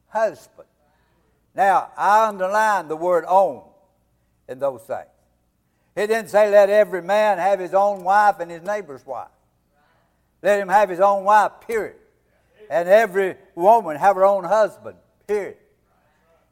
husband. 0.08 0.68
Now, 1.54 1.90
I 1.96 2.28
underline 2.28 2.88
the 2.88 2.96
word 2.96 3.24
own 3.26 3.62
in 4.48 4.58
those 4.58 4.82
things. 4.82 5.06
He 5.94 6.06
didn't 6.06 6.28
say 6.28 6.50
let 6.50 6.68
every 6.68 7.02
man 7.02 7.38
have 7.38 7.58
his 7.58 7.72
own 7.72 8.04
wife 8.04 8.40
and 8.40 8.50
his 8.50 8.62
neighbor's 8.62 9.04
wife. 9.06 9.28
Let 10.42 10.60
him 10.60 10.68
have 10.68 10.90
his 10.90 11.00
own 11.00 11.24
wife, 11.24 11.52
period. 11.66 11.96
And 12.68 12.88
every 12.88 13.36
woman 13.54 13.96
have 13.96 14.16
her 14.16 14.24
own 14.24 14.44
husband, 14.44 14.96
period. 15.26 15.56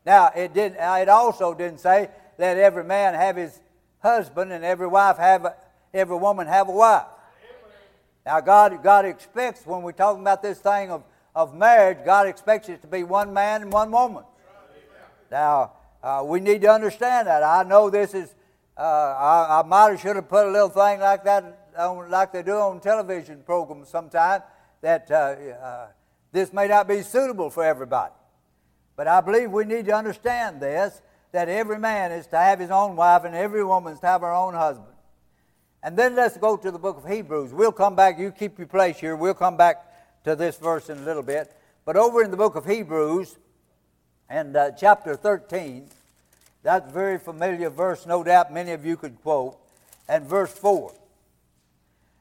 Now, 0.06 0.30
it, 0.34 0.54
didn't, 0.54 0.78
it 0.78 1.08
also 1.08 1.54
didn't 1.54 1.80
say 1.80 2.08
let 2.38 2.56
every 2.56 2.84
man 2.84 3.14
have 3.14 3.36
his 3.36 3.60
husband 4.00 4.52
and 4.52 4.64
every 4.64 4.86
wife 4.86 5.18
have, 5.18 5.54
every 5.92 6.16
woman 6.16 6.46
have 6.46 6.68
a 6.68 6.72
wife. 6.72 7.06
Now, 8.26 8.40
God, 8.40 8.82
God 8.82 9.04
expects, 9.04 9.66
when 9.66 9.82
we're 9.82 9.92
talking 9.92 10.22
about 10.22 10.42
this 10.42 10.58
thing 10.58 10.90
of, 10.90 11.04
of 11.34 11.54
marriage, 11.54 11.98
God 12.04 12.26
expects 12.26 12.68
it 12.68 12.80
to 12.82 12.86
be 12.86 13.02
one 13.02 13.34
man 13.34 13.62
and 13.62 13.72
one 13.72 13.90
woman. 13.90 14.24
Now, 15.30 15.72
uh, 16.04 16.22
we 16.22 16.38
need 16.38 16.60
to 16.60 16.70
understand 16.70 17.26
that. 17.28 17.42
I 17.42 17.62
know 17.62 17.88
this 17.88 18.12
is, 18.12 18.34
uh, 18.76 18.82
I, 18.82 19.60
I 19.60 19.66
might 19.66 19.92
have 19.92 20.00
should 20.00 20.16
have 20.16 20.28
put 20.28 20.46
a 20.46 20.50
little 20.50 20.68
thing 20.68 21.00
like 21.00 21.24
that, 21.24 21.70
on, 21.78 22.10
like 22.10 22.30
they 22.30 22.42
do 22.42 22.52
on 22.52 22.80
television 22.80 23.42
programs 23.44 23.88
sometimes, 23.88 24.42
that 24.82 25.10
uh, 25.10 25.14
uh, 25.14 25.86
this 26.30 26.52
may 26.52 26.68
not 26.68 26.86
be 26.86 27.00
suitable 27.00 27.48
for 27.48 27.64
everybody. 27.64 28.12
But 28.96 29.08
I 29.08 29.22
believe 29.22 29.50
we 29.50 29.64
need 29.64 29.86
to 29.86 29.92
understand 29.92 30.60
this 30.60 31.00
that 31.32 31.48
every 31.48 31.78
man 31.78 32.12
is 32.12 32.26
to 32.28 32.36
have 32.36 32.60
his 32.60 32.70
own 32.70 32.96
wife 32.96 33.24
and 33.24 33.34
every 33.34 33.64
woman 33.64 33.94
is 33.94 34.00
to 34.00 34.06
have 34.06 34.20
her 34.20 34.32
own 34.32 34.52
husband. 34.52 34.94
And 35.82 35.96
then 35.96 36.14
let's 36.14 36.36
go 36.36 36.56
to 36.56 36.70
the 36.70 36.78
book 36.78 36.98
of 36.98 37.10
Hebrews. 37.10 37.52
We'll 37.52 37.72
come 37.72 37.96
back. 37.96 38.18
You 38.18 38.30
keep 38.30 38.58
your 38.58 38.68
place 38.68 38.98
here. 38.98 39.16
We'll 39.16 39.34
come 39.34 39.56
back 39.56 40.22
to 40.24 40.36
this 40.36 40.58
verse 40.58 40.90
in 40.90 40.98
a 40.98 41.02
little 41.02 41.22
bit. 41.22 41.56
But 41.84 41.96
over 41.96 42.22
in 42.22 42.30
the 42.30 42.36
book 42.36 42.56
of 42.56 42.66
Hebrews 42.66 43.36
and 44.28 44.56
uh, 44.56 44.70
chapter 44.72 45.16
13, 45.16 45.86
that's 46.62 46.88
a 46.88 46.92
very 46.92 47.18
familiar 47.18 47.70
verse, 47.70 48.06
no 48.06 48.24
doubt 48.24 48.52
many 48.52 48.72
of 48.72 48.84
you 48.86 48.96
could 48.96 49.20
quote. 49.22 49.56
And 50.08 50.24
verse 50.24 50.52
4 50.52 50.92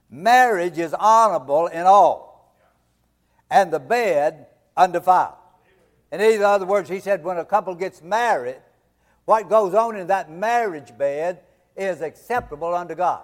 Marriage 0.10 0.78
is 0.78 0.94
honorable 0.94 1.68
in 1.68 1.86
all, 1.86 2.56
and 3.50 3.72
the 3.72 3.80
bed 3.80 4.48
undefiled. 4.78 5.36
In 6.12 6.44
other 6.44 6.68
words, 6.68 6.90
he 6.90 7.00
said 7.00 7.24
when 7.24 7.40
a 7.40 7.46
couple 7.46 7.74
gets 7.74 8.02
married, 8.04 8.62
what 9.26 9.50
goes 9.50 9.74
on 9.74 9.96
in 9.96 10.08
that 10.08 10.30
marriage 10.30 10.96
bed 10.96 11.40
is 11.76 12.02
acceptable 12.02 12.76
unto 12.76 12.94
God. 12.94 13.24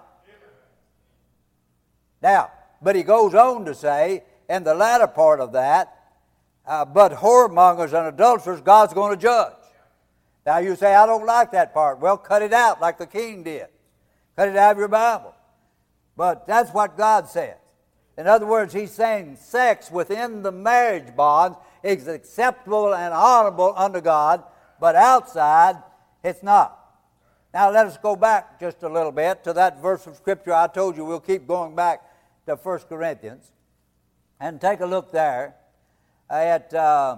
Now, 2.20 2.50
but 2.82 2.96
he 2.96 3.02
goes 3.02 3.34
on 3.34 3.64
to 3.66 3.74
say, 3.74 4.24
in 4.48 4.64
the 4.64 4.74
latter 4.74 5.06
part 5.06 5.40
of 5.40 5.52
that, 5.52 5.99
uh, 6.66 6.84
but 6.84 7.12
whoremongers 7.12 7.92
and 7.92 8.06
adulterers, 8.06 8.60
God's 8.60 8.94
going 8.94 9.16
to 9.16 9.20
judge. 9.20 9.52
Now 10.46 10.58
you 10.58 10.76
say, 10.76 10.94
I 10.94 11.06
don't 11.06 11.26
like 11.26 11.52
that 11.52 11.74
part. 11.74 12.00
Well, 12.00 12.16
cut 12.16 12.42
it 12.42 12.52
out 12.52 12.80
like 12.80 12.98
the 12.98 13.06
king 13.06 13.42
did. 13.42 13.66
Cut 14.36 14.48
it 14.48 14.56
out 14.56 14.72
of 14.72 14.78
your 14.78 14.88
Bible. 14.88 15.34
But 16.16 16.46
that's 16.46 16.72
what 16.72 16.96
God 16.96 17.28
says. 17.28 17.56
In 18.16 18.26
other 18.26 18.46
words, 18.46 18.72
he's 18.72 18.90
saying 18.90 19.36
sex 19.36 19.90
within 19.90 20.42
the 20.42 20.52
marriage 20.52 21.14
bonds 21.16 21.56
is 21.82 22.06
acceptable 22.06 22.94
and 22.94 23.14
honorable 23.14 23.72
unto 23.76 24.00
God, 24.00 24.44
but 24.78 24.94
outside 24.94 25.76
it's 26.22 26.42
not. 26.42 26.76
Now 27.52 27.70
let 27.70 27.86
us 27.86 27.96
go 27.96 28.14
back 28.14 28.60
just 28.60 28.82
a 28.82 28.88
little 28.88 29.12
bit 29.12 29.42
to 29.44 29.52
that 29.54 29.80
verse 29.80 30.06
of 30.06 30.16
Scripture 30.16 30.52
I 30.52 30.66
told 30.68 30.96
you. 30.96 31.04
We'll 31.04 31.20
keep 31.20 31.46
going 31.46 31.74
back 31.74 32.02
to 32.46 32.56
1 32.56 32.78
Corinthians 32.80 33.50
and 34.38 34.60
take 34.60 34.80
a 34.80 34.86
look 34.86 35.10
there 35.12 35.54
at, 36.36 36.72
uh, 36.72 37.16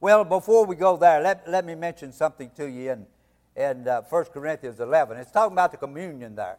well, 0.00 0.24
before 0.24 0.66
we 0.66 0.74
go 0.74 0.96
there, 0.96 1.20
let, 1.20 1.48
let 1.48 1.64
me 1.64 1.74
mention 1.74 2.12
something 2.12 2.50
to 2.56 2.68
you 2.68 2.92
in, 2.92 3.06
in 3.56 3.88
uh, 3.88 4.02
1 4.02 4.24
Corinthians 4.26 4.80
11. 4.80 5.18
It's 5.18 5.30
talking 5.30 5.52
about 5.52 5.70
the 5.70 5.76
communion 5.76 6.34
there. 6.34 6.58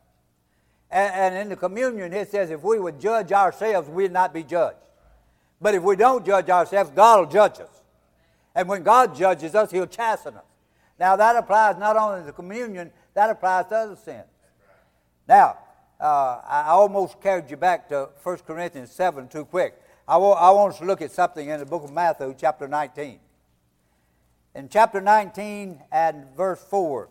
And, 0.90 1.14
and 1.14 1.36
in 1.36 1.50
the 1.50 1.56
communion, 1.56 2.14
it 2.14 2.30
says 2.30 2.52
if 2.52 2.64
we 2.64 2.80
would 2.80 3.00
judge 3.00 3.32
ourselves, 3.32 3.90
we'd 3.90 4.12
not 4.12 4.34
be 4.34 4.44
judged. 4.44 4.78
But 5.60 5.76
if 5.76 5.84
we 5.84 5.96
don't 5.96 6.26
judge 6.26 6.50
ourselves, 6.50 6.92
God 6.92 7.20
will 7.20 7.32
judge 7.32 7.60
us. 7.60 7.82
And 8.56 8.70
when 8.70 8.84
God 8.84 9.16
judges 9.16 9.56
us, 9.56 9.72
He'll 9.72 9.88
chasten 9.88 10.36
us. 10.36 10.44
Now, 11.00 11.16
that 11.16 11.36
applies 11.36 11.78
not 11.78 11.98
only 11.98 12.26
to 12.26 12.32
communion, 12.32 12.92
that 13.14 13.30
applies 13.30 13.68
to 13.68 13.76
other 13.76 13.96
sins. 13.96 14.26
Now, 15.28 15.58
uh, 16.00 16.42
I 16.48 16.66
almost 16.68 17.20
carried 17.22 17.50
you 17.50 17.58
back 17.58 17.90
to 17.90 18.10
1 18.22 18.38
Corinthians 18.40 18.92
7 18.92 19.28
too 19.28 19.46
quick. 19.46 19.74
I, 20.08 20.16
w- 20.16 20.34
I 20.34 20.50
want 20.52 20.74
us 20.74 20.80
to 20.80 20.86
look 20.86 21.02
at 21.02 21.12
something 21.12 21.48
in 21.48 21.60
the 21.60 21.66
book 21.66 21.84
of 21.84 21.94
Matthew, 21.94 22.36
chapter 22.38 22.68
19. 22.68 23.20
In 24.56 24.68
chapter 24.68 25.00
19 25.00 25.82
and 25.92 26.26
verse 26.36 26.62
4, 26.70 27.08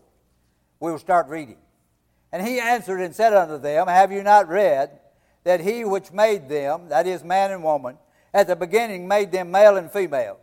we'll 0.79 0.99
start 0.99 1.29
reading. 1.29 1.57
And 2.33 2.47
he 2.47 2.61
answered 2.61 3.01
and 3.01 3.15
said 3.15 3.33
unto 3.33 3.59
them, 3.59 3.89
Have 3.89 4.13
you 4.13 4.23
not 4.23 4.49
read 4.49 4.91
that 5.45 5.61
he 5.61 5.85
which 5.85 6.13
made 6.13 6.49
them, 6.51 6.89
that 6.91 7.07
is, 7.07 7.25
man 7.25 7.51
and 7.51 7.65
woman, 7.65 7.97
at 8.35 8.47
the 8.47 8.57
beginning 8.57 9.09
made 9.09 9.33
them 9.33 9.51
male 9.51 9.79
and 9.79 9.91
female? 9.91 10.39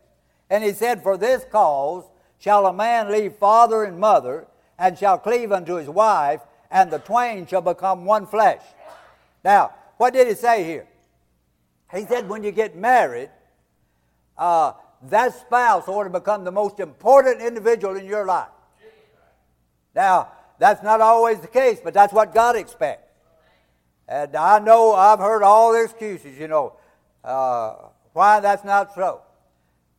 And 0.50 0.64
he 0.64 0.74
said, 0.74 1.04
For 1.04 1.18
this 1.18 1.46
cause 1.52 2.06
shall 2.40 2.66
a 2.66 2.74
man 2.74 3.12
leave 3.12 3.36
father 3.36 3.84
and 3.84 4.00
mother, 4.00 4.48
and 4.80 4.98
shall 4.98 5.20
cleave 5.20 5.52
unto 5.52 5.76
his 5.76 5.90
wife, 5.90 6.42
and 6.72 6.90
the 6.90 7.00
twain 7.00 7.46
shall 7.46 7.62
become 7.62 8.06
one 8.06 8.26
flesh. 8.26 8.62
Now, 9.44 9.74
what 9.98 10.14
did 10.14 10.28
he 10.28 10.34
say 10.34 10.64
here? 10.64 10.88
He 11.94 12.06
said, 12.06 12.30
when 12.30 12.44
you 12.44 12.52
get 12.52 12.76
married, 12.76 13.30
uh, 14.38 14.74
that 15.04 15.34
spouse 15.34 15.88
ought 15.88 16.04
to 16.04 16.10
become 16.10 16.44
the 16.44 16.52
most 16.52 16.80
important 16.80 17.42
individual 17.42 17.96
in 17.96 18.06
your 18.06 18.26
life. 18.26 18.50
Now, 19.96 20.30
that's 20.60 20.84
not 20.84 21.02
always 21.02 21.40
the 21.40 21.48
case, 21.48 21.80
but 21.84 21.94
that's 21.94 22.14
what 22.14 22.34
God 22.34 22.56
expects. 22.56 23.08
And 24.08 24.36
I 24.36 24.60
know 24.60 24.94
I've 24.94 25.20
heard 25.20 25.44
all 25.44 25.74
the 25.74 25.84
excuses, 25.84 26.38
you 26.38 26.48
know, 26.48 26.74
uh, 27.24 27.76
why 28.14 28.40
that's 28.40 28.64
not 28.64 28.94
so. 28.94 29.22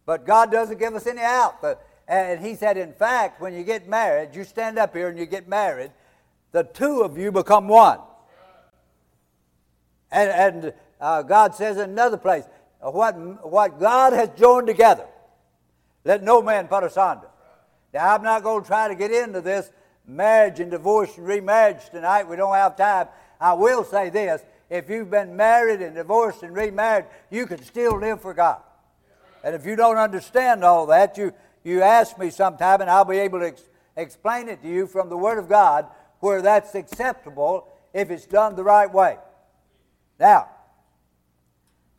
But 0.04 0.26
God 0.26 0.50
doesn't 0.50 0.78
give 0.78 0.94
us 0.94 1.06
any 1.06 1.20
out. 1.20 1.62
But, 1.62 1.87
and 2.06 2.44
He 2.44 2.54
said, 2.56 2.76
in 2.76 2.92
fact, 2.92 3.40
when 3.40 3.54
you 3.54 3.62
get 3.62 3.88
married, 3.88 4.35
you 4.35 4.44
stand 4.44 4.78
up 4.78 4.94
here 4.94 5.09
and 5.09 5.18
you 5.18 5.26
get 5.26 5.49
married, 5.49 5.92
the 6.52 6.64
two 6.64 7.02
of 7.02 7.16
you 7.16 7.30
become 7.30 7.68
one. 7.68 8.00
And, 10.11 10.30
and 10.30 10.73
uh, 11.00 11.23
God 11.23 11.54
says 11.54 11.76
in 11.76 11.90
another 11.90 12.16
place, 12.16 12.45
what, 12.80 13.16
what 13.47 13.78
God 13.78 14.12
has 14.12 14.30
joined 14.38 14.66
together, 14.66 15.07
let 16.04 16.23
no 16.23 16.42
man 16.42 16.69
put 16.69 16.85
asunder. 16.85 17.28
Now, 17.92 18.14
I'm 18.14 18.23
not 18.23 18.42
going 18.42 18.62
to 18.62 18.66
try 18.66 18.88
to 18.88 18.95
get 18.95 19.11
into 19.11 19.40
this 19.40 19.71
marriage 20.07 20.61
and 20.61 20.71
divorce 20.71 21.16
and 21.16 21.26
remarriage 21.26 21.90
tonight. 21.90 22.28
We 22.28 22.37
don't 22.37 22.54
have 22.54 22.76
time. 22.76 23.09
I 23.40 23.52
will 23.54 23.85
say 23.85 24.11
this 24.11 24.42
if 24.69 24.88
you've 24.88 25.11
been 25.11 25.37
married 25.37 25.83
and 25.83 25.95
divorced 25.97 26.42
and 26.42 26.54
remarried, 26.54 27.07
you 27.30 27.47
can 27.47 27.62
still 27.62 27.99
live 27.99 28.21
for 28.21 28.33
God. 28.33 28.61
And 29.42 29.54
if 29.54 29.66
you 29.66 29.75
don't 29.75 29.97
understand 29.97 30.64
all 30.64 30.87
that, 30.87 31.19
you, 31.19 31.33
you 31.64 31.83
ask 31.83 32.19
me 32.19 32.30
sometime, 32.30 32.80
and 32.80 32.88
I'll 32.88 33.04
be 33.04 33.19
able 33.19 33.40
to 33.40 33.49
ex- 33.49 33.69
explain 33.97 34.49
it 34.49 34.62
to 34.62 34.69
you 34.69 34.87
from 34.87 35.09
the 35.09 35.16
Word 35.16 35.38
of 35.38 35.49
God 35.49 35.87
where 36.21 36.42
that's 36.42 36.75
acceptable 36.75 37.66
if 37.92 38.11
it's 38.11 38.26
done 38.26 38.54
the 38.54 38.62
right 38.62 38.92
way. 38.92 39.16
Now, 40.19 40.49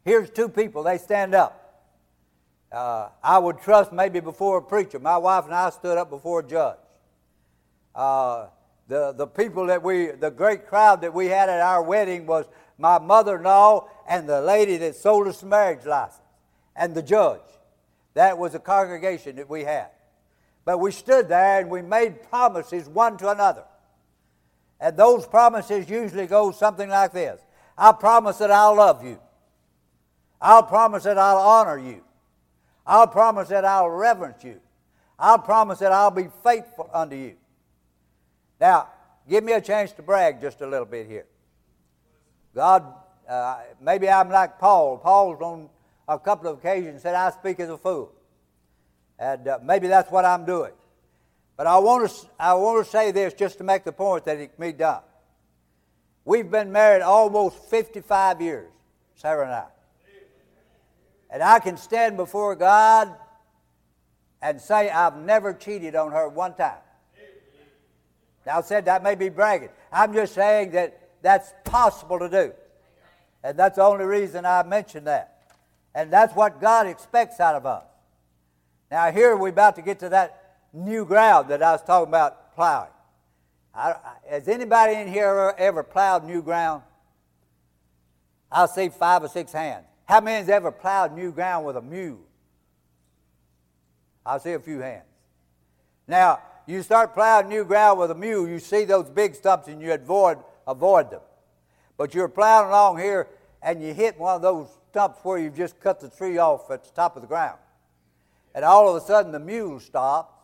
here's 0.04 0.30
two 0.30 0.50
people, 0.50 0.84
they 0.84 0.98
stand 0.98 1.36
up. 1.36 1.58
Uh, 2.72 3.10
I 3.22 3.38
would 3.38 3.60
trust 3.60 3.92
maybe 3.92 4.22
before 4.22 4.60
a 4.60 4.62
preacher. 4.62 4.98
My 5.00 5.18
wife 5.18 5.46
and 5.46 5.54
I 5.54 5.70
stood 5.72 5.98
up 5.98 6.10
before 6.10 6.40
a 6.40 6.48
judge. 6.48 6.78
Uh, 7.94 8.48
the, 8.88 9.12
the 9.12 9.28
people 9.28 9.68
that 9.68 9.84
we, 9.84 10.08
the 10.08 10.32
great 10.32 10.68
crowd 10.68 11.02
that 11.02 11.14
we 11.14 11.28
had 11.28 11.50
at 11.50 11.60
our 11.60 11.84
wedding 11.84 12.26
was 12.26 12.46
my 12.78 12.98
mother 12.98 13.38
in 13.38 13.44
law 13.44 13.90
and 14.08 14.28
the 14.28 14.42
lady 14.42 14.78
that 14.78 14.96
sold 14.96 15.28
us 15.28 15.42
the 15.42 15.48
marriage 15.48 15.86
license 15.86 16.22
and 16.76 16.96
the 16.96 17.04
judge. 17.04 17.42
That 18.14 18.38
was 18.38 18.54
the 18.54 18.60
congregation 18.60 19.36
that 19.36 19.50
we 19.50 19.64
had. 19.64 19.88
But 20.66 20.80
we 20.80 20.92
stood 20.92 21.28
there 21.28 21.60
and 21.60 21.70
we 21.70 21.82
made 21.82 22.24
promises 22.30 22.88
one 22.88 23.18
to 23.18 23.30
another. 23.30 23.64
And 24.80 24.98
those 24.98 25.28
promises 25.28 25.90
usually 25.90 26.28
go 26.28 26.52
something 26.52 26.90
like 26.90 27.14
this 27.14 27.42
I 27.78 27.92
promise 27.92 28.38
that 28.38 28.52
I'll 28.52 28.76
love 28.76 29.04
you. 29.04 29.20
I'll 30.42 30.64
promise 30.64 31.04
that 31.04 31.18
I'll 31.18 31.38
honor 31.38 31.78
you. 31.78 32.02
I'll 32.86 33.08
promise 33.08 33.50
that 33.50 33.64
I'll 33.64 33.90
reverence 33.90 34.44
you. 34.44 34.60
I'll 35.20 35.40
promise 35.40 35.80
that 35.80 35.92
I'll 35.92 36.12
be 36.12 36.28
faithful 36.44 36.90
unto 36.92 37.16
you. 37.16 37.36
Now, 38.60 38.88
give 39.30 39.44
me 39.44 39.54
a 39.54 39.62
chance 39.62 39.92
to 39.94 40.02
brag 40.02 40.42
just 40.42 40.62
a 40.62 40.68
little 40.68 40.86
bit 40.86 41.08
here. 41.08 41.26
God, 42.56 42.92
uh, 43.30 43.60
maybe 43.80 44.10
I'm 44.10 44.30
like 44.30 44.58
Paul. 44.58 44.98
Paul's 44.98 45.42
on 45.42 45.70
a 46.08 46.18
couple 46.18 46.50
of 46.50 46.58
occasions 46.58 47.04
said, 47.04 47.16
I 47.16 47.30
speak 47.30 47.60
as 47.60 47.70
a 47.70 47.78
fool. 47.78 48.12
And 49.20 49.48
uh, 49.48 49.60
maybe 49.64 49.88
that's 49.88 50.12
what 50.12 50.26
I'm 50.26 50.46
doing. 50.46 50.72
But 51.56 51.68
I 51.68 51.78
want, 51.78 52.10
to, 52.10 52.28
I 52.40 52.56
want 52.56 52.84
to 52.84 52.92
say 52.92 53.12
this 53.12 53.34
just 53.34 53.60
to 53.60 53.64
make 53.64 53.84
the 53.84 53.92
point 53.92 54.26
that 54.26 54.40
it 54.40 54.56
can 54.56 54.72
be 54.72 54.74
done. 54.74 55.02
We've 56.26 56.50
been 56.50 56.72
married 56.72 57.04
almost 57.04 57.58
55 57.70 58.42
years, 58.42 58.72
Sarah 59.16 59.46
and 59.46 59.54
I. 59.54 59.66
And 61.32 61.42
I 61.42 61.60
can 61.60 61.78
stand 61.78 62.18
before 62.18 62.56
God 62.56 63.16
and 64.42 64.60
say 64.60 64.90
I've 64.90 65.18
never 65.18 65.54
cheated 65.54 65.96
on 65.96 66.12
her 66.12 66.28
one 66.28 66.56
time. 66.56 66.78
Now, 68.46 68.58
I 68.58 68.62
said 68.62 68.86
that 68.86 69.04
may 69.04 69.16
be 69.16 69.30
bragging. 69.30 69.70
I'm 69.92 70.14
just 70.14 70.34
saying 70.34 70.72
that 70.72 71.10
that's 71.22 71.54
possible 71.64 72.20
to 72.20 72.30
do. 72.30 72.54
And 73.44 73.58
that's 73.58 73.78
the 73.78 73.84
only 73.84 74.06
reason 74.06 74.46
I 74.46 74.64
mentioned 74.64 75.08
that. 75.08 75.56
And 75.94 76.12
that's 76.12 76.36
what 76.36 76.60
God 76.60 76.88
expects 76.88 77.40
out 77.40 77.56
of 77.56 77.66
us. 77.66 77.84
Now, 78.90 79.12
here 79.12 79.36
we're 79.38 79.50
about 79.50 79.76
to 79.76 79.82
get 79.82 80.00
to 80.00 80.10
that 80.10 80.58
new 80.74 81.06
ground 81.06 81.50
that 81.50 81.62
I 81.62 81.72
was 81.72 81.84
talking 81.84 82.10
about 82.10 82.56
plowing. 82.56 82.90
I, 83.74 83.96
has 84.30 84.48
anybody 84.48 84.96
in 84.96 85.08
here 85.08 85.28
ever, 85.28 85.58
ever 85.58 85.84
plowed 85.84 86.26
new 86.26 86.42
ground? 86.42 86.84
I'll 88.52 88.68
see 88.68 88.90
five 88.90 89.24
or 89.24 89.30
six 89.30 89.54
hands. 89.54 89.86
How 90.12 90.20
many 90.20 90.40
has 90.40 90.50
ever 90.50 90.74
plowed 90.74 91.16
new 91.16 91.32
ground 91.32 91.66
with 91.66 91.78
a 91.78 91.82
mule? 91.82 92.20
I'll 94.26 94.42
see 94.42 94.52
a 94.52 94.60
few 94.60 94.80
hands. 94.80 95.06
Now, 96.06 96.42
you 96.66 96.84
start 96.84 97.14
plowing 97.14 97.48
new 97.48 97.64
ground 97.64 97.98
with 97.98 98.12
a 98.12 98.16
mule, 98.16 98.46
you 98.46 98.60
see 98.60 98.84
those 98.84 99.10
big 99.10 99.36
stumps 99.36 99.70
and 99.70 99.82
you 99.82 99.94
avoid, 99.94 100.40
avoid 100.68 101.12
them. 101.12 101.22
But 101.96 102.14
you're 102.14 102.28
plowing 102.28 102.68
along 102.68 102.98
here 103.00 103.30
and 103.62 103.82
you 103.82 103.94
hit 103.94 104.20
one 104.20 104.36
of 104.36 104.42
those 104.42 104.68
stumps 104.90 105.20
where 105.24 105.38
you've 105.38 105.56
just 105.56 105.80
cut 105.80 106.02
the 106.02 106.10
tree 106.10 106.38
off 106.38 106.70
at 106.70 106.84
the 106.84 106.92
top 106.92 107.16
of 107.16 107.22
the 107.22 107.28
ground. 107.30 107.60
And 108.54 108.66
all 108.66 108.94
of 108.94 109.02
a 109.02 109.06
sudden 109.06 109.32
the 109.32 109.40
mule 109.40 109.80
stops 109.80 110.36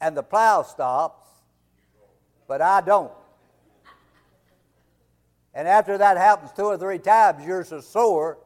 and 0.00 0.16
the 0.16 0.22
plow 0.22 0.62
stops, 0.62 1.28
but 2.46 2.62
I 2.62 2.80
don't. 2.80 3.10
And 5.54 5.66
after 5.66 5.98
that 5.98 6.16
happens 6.18 6.52
two 6.52 6.66
or 6.66 6.78
three 6.78 7.00
times, 7.00 7.44
you're 7.44 7.64
so 7.64 7.80
sore, 7.80 8.38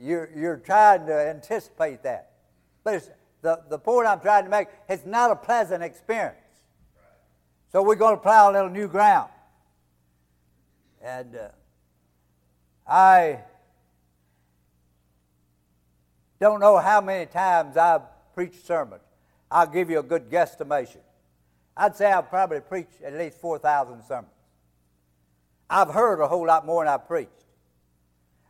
you're, 0.00 0.30
you're 0.34 0.56
trying 0.56 1.06
to 1.06 1.14
anticipate 1.14 2.02
that. 2.02 2.32
But 2.84 3.08
the, 3.42 3.60
the 3.68 3.78
point 3.78 4.06
I'm 4.06 4.20
trying 4.20 4.44
to 4.44 4.50
make, 4.50 4.68
it's 4.88 5.06
not 5.06 5.30
a 5.30 5.36
pleasant 5.36 5.82
experience. 5.82 6.36
So 7.72 7.82
we're 7.82 7.96
going 7.96 8.16
to 8.16 8.20
plow 8.20 8.50
a 8.50 8.52
little 8.52 8.70
new 8.70 8.88
ground. 8.88 9.30
And 11.02 11.36
uh, 11.36 11.48
I 12.90 13.40
don't 16.40 16.60
know 16.60 16.78
how 16.78 17.00
many 17.00 17.26
times 17.26 17.76
I've 17.76 18.02
preached 18.34 18.66
sermons. 18.66 19.02
I'll 19.50 19.66
give 19.66 19.90
you 19.90 20.00
a 20.00 20.02
good 20.02 20.30
guesstimation. 20.30 20.98
I'd 21.76 21.96
say 21.96 22.10
I've 22.10 22.28
probably 22.28 22.60
preached 22.60 23.02
at 23.04 23.14
least 23.14 23.38
4,000 23.38 24.02
sermons. 24.02 24.30
I've 25.68 25.90
heard 25.90 26.20
a 26.20 26.28
whole 26.28 26.46
lot 26.46 26.64
more 26.64 26.84
than 26.84 26.92
I've 26.92 27.06
preached. 27.06 27.45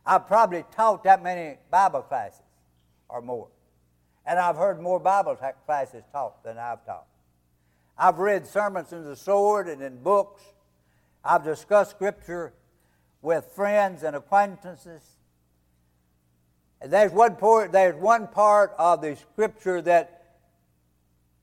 I've 0.07 0.25
probably 0.25 0.63
taught 0.73 1.03
that 1.03 1.21
many 1.21 1.57
Bible 1.69 2.01
classes 2.01 2.41
or 3.09 3.21
more. 3.21 3.49
And 4.25 4.39
I've 4.39 4.55
heard 4.55 4.81
more 4.81 4.99
Bible 4.99 5.37
classes 5.65 6.03
taught 6.13 6.43
than 6.45 6.57
I've 6.57 6.85
taught. 6.85 7.05
I've 7.97 8.17
read 8.17 8.47
sermons 8.47 8.93
in 8.93 9.03
the 9.03 9.17
sword 9.17 9.67
and 9.67 9.81
in 9.81 10.01
books. 10.01 10.41
I've 11.25 11.43
discussed 11.43 11.91
Scripture 11.91 12.53
with 13.21 13.45
friends 13.53 14.03
and 14.03 14.15
acquaintances. 14.15 15.01
And 16.79 16.91
there's 16.91 17.11
one 17.11 17.35
part, 17.35 17.73
there's 17.73 17.95
one 17.95 18.27
part 18.27 18.73
of 18.77 19.01
the 19.01 19.17
Scripture 19.17 19.81
that, 19.81 20.37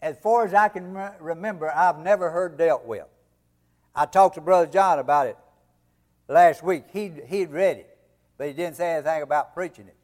as 0.01 0.17
far 0.19 0.47
as 0.47 0.55
I 0.55 0.69
can 0.69 0.97
remember, 1.21 1.71
I've 1.71 1.99
never 1.99 2.31
heard 2.31 2.57
dealt 2.57 2.87
with. 2.87 3.05
I 3.95 4.07
talked 4.07 4.37
to 4.37 4.41
Brother 4.41 4.71
John 4.73 4.99
about 4.99 5.27
it 5.27 5.37
last 6.29 6.63
week. 6.63 6.85
He, 6.93 7.13
he'd 7.27 7.51
read 7.51 7.79
it, 7.79 7.94
but 8.45 8.49
he 8.49 8.55
didn't 8.55 8.77
say 8.77 8.97
anything 8.97 9.23
about 9.23 9.55
preaching 9.55 9.87
it. 9.87 9.97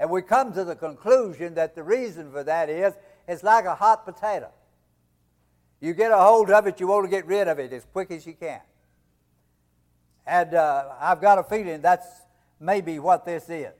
And 0.00 0.10
we 0.10 0.20
come 0.20 0.52
to 0.54 0.64
the 0.64 0.74
conclusion 0.74 1.54
that 1.54 1.76
the 1.76 1.84
reason 1.84 2.32
for 2.32 2.42
that 2.42 2.68
is 2.68 2.92
it's 3.28 3.44
like 3.44 3.66
a 3.66 3.76
hot 3.76 4.04
potato. 4.04 4.48
You 5.80 5.94
get 5.94 6.10
a 6.10 6.16
hold 6.16 6.50
of 6.50 6.66
it, 6.66 6.80
you 6.80 6.88
want 6.88 7.04
to 7.04 7.08
get 7.08 7.24
rid 7.24 7.46
of 7.46 7.60
it 7.60 7.72
as 7.72 7.86
quick 7.92 8.10
as 8.10 8.26
you 8.26 8.32
can. 8.32 8.58
And 10.26 10.54
uh, 10.54 10.86
I've 11.00 11.20
got 11.20 11.38
a 11.38 11.44
feeling 11.44 11.82
that's 11.82 12.04
maybe 12.58 12.98
what 12.98 13.24
this 13.24 13.48
is. 13.48 13.72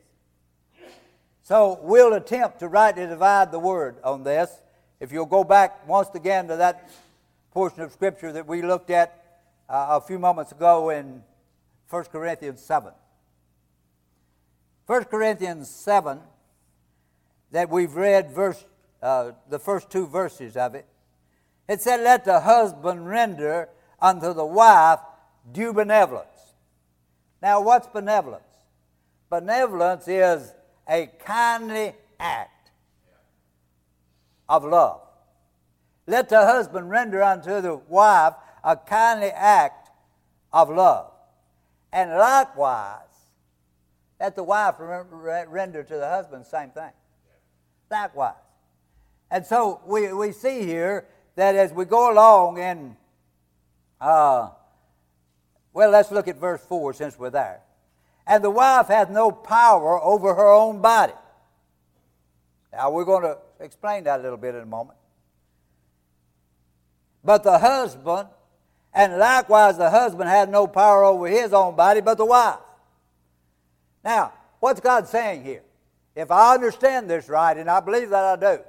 So 1.43 1.81
we'll 1.83 2.13
attempt 2.13 2.61
to 2.61 2.69
rightly 2.69 3.09
divide 3.09 3.51
the 3.51 3.59
word 3.59 3.97
on 4.05 4.23
this. 4.23 4.63
If 5.01 5.11
you'll 5.11 5.27
go 5.27 5.43
back 5.43 5.89
once 5.89 6.11
again 6.15 6.47
to 6.47 6.57
that 6.59 6.89
portion 7.51 7.81
of 7.81 7.91
Scripture 7.91 8.31
that 8.31 8.47
we 8.47 8.63
looked 8.63 8.91
at 8.91 9.41
uh, 9.69 9.99
a 10.01 10.01
few 10.01 10.21
moments 10.21 10.53
ago 10.53 10.91
in 10.91 11.21
1 11.91 12.05
Corinthians 12.05 12.61
7. 12.61 12.93
1 14.87 15.05
Corinthians 15.05 15.71
7, 15.71 16.21
that 17.53 17.71
we've 17.71 17.95
read 17.95 18.31
verse, 18.31 18.65
uh, 19.03 19.33
the 19.49 19.59
first 19.59 19.91
two 19.91 20.07
verses 20.07 20.57
of 20.57 20.75
it, 20.75 20.87
it 21.69 21.81
said, 21.81 22.01
Let 22.01 22.25
the 22.25 22.41
husband 22.41 23.07
render 23.09 23.69
unto 24.01 24.35
the 24.35 24.45
wife 24.45 24.99
due 25.51 25.73
benevolence. 25.73 26.27
Now, 27.41 27.61
what's 27.63 27.87
benevolence? 27.87 28.43
Benevolence 29.31 30.07
is 30.09 30.53
a 30.89 31.07
kindly 31.25 31.95
act 32.21 32.71
of 34.49 34.65
love. 34.65 35.01
Let 36.07 36.29
the 36.29 36.45
husband 36.45 36.91
render 36.91 37.23
unto 37.23 37.61
the 37.61 37.77
wife 37.77 38.35
a 38.63 38.77
kindly 38.77 39.31
act 39.31 39.91
of 40.53 40.69
love. 40.69 41.11
And 41.93 42.11
likewise, 42.11 43.14
let 44.21 44.37
the 44.37 44.45
wife 44.45 44.77
render 44.79 45.83
to 45.83 45.97
the 45.97 46.09
husband 46.09 46.47
same 46.47 46.71
thing. 46.71 46.91
Likewise. 47.91 48.35
And 49.31 49.45
so 49.45 49.81
we, 49.87 50.13
we 50.13 50.33
see 50.33 50.63
here 50.65 51.07
that 51.37 51.55
as 51.57 51.73
we 51.73 51.85
go 51.85 52.13
along 52.13 52.59
in, 52.59 52.97
uh, 54.01 54.51
well, 55.73 55.91
let's 55.91 56.11
look 56.11 56.29
at 56.29 56.37
verse 56.37 56.65
4 56.67 56.93
since 56.95 57.19
we're 57.19 57.31
there. 57.31 57.61
And 58.27 58.43
the 58.43 58.51
wife 58.51 58.87
hath 58.89 59.11
no 59.11 59.31
power 59.31 60.01
over 60.01 60.35
her 60.35 60.49
own 60.49 60.81
body. 60.81 61.13
Now, 62.73 62.91
we're 62.91 63.05
going 63.05 63.23
to 63.23 63.39
explain 63.61 64.05
that 64.05 64.21
a 64.21 64.23
little 64.23 64.39
bit 64.39 64.55
in 64.55 64.63
a 64.63 64.67
moment. 64.67 64.99
But 67.23 67.43
the 67.43 67.59
husband, 67.59 68.29
and 68.93 69.19
likewise 69.19 69.79
the 69.79 69.91
husband 69.91 70.29
had 70.29 70.51
no 70.51 70.67
power 70.67 71.05
over 71.05 71.27
his 71.27 71.53
own 71.53 71.75
body, 71.75 72.01
but 72.01 72.19
the 72.19 72.25
wife. 72.25 72.59
Now, 74.05 74.33
what's 74.61 74.81
God 74.81 75.09
saying 75.09 75.45
here? 75.45 75.63
If 76.15 76.31
I 76.31 76.55
understand 76.55 77.09
this 77.11 77.29
right, 77.29 77.57
and 77.57 77.69
I 77.69 77.81
believe 77.81 78.11
that 78.11 78.25
I 78.25 78.37
do, 78.55 78.63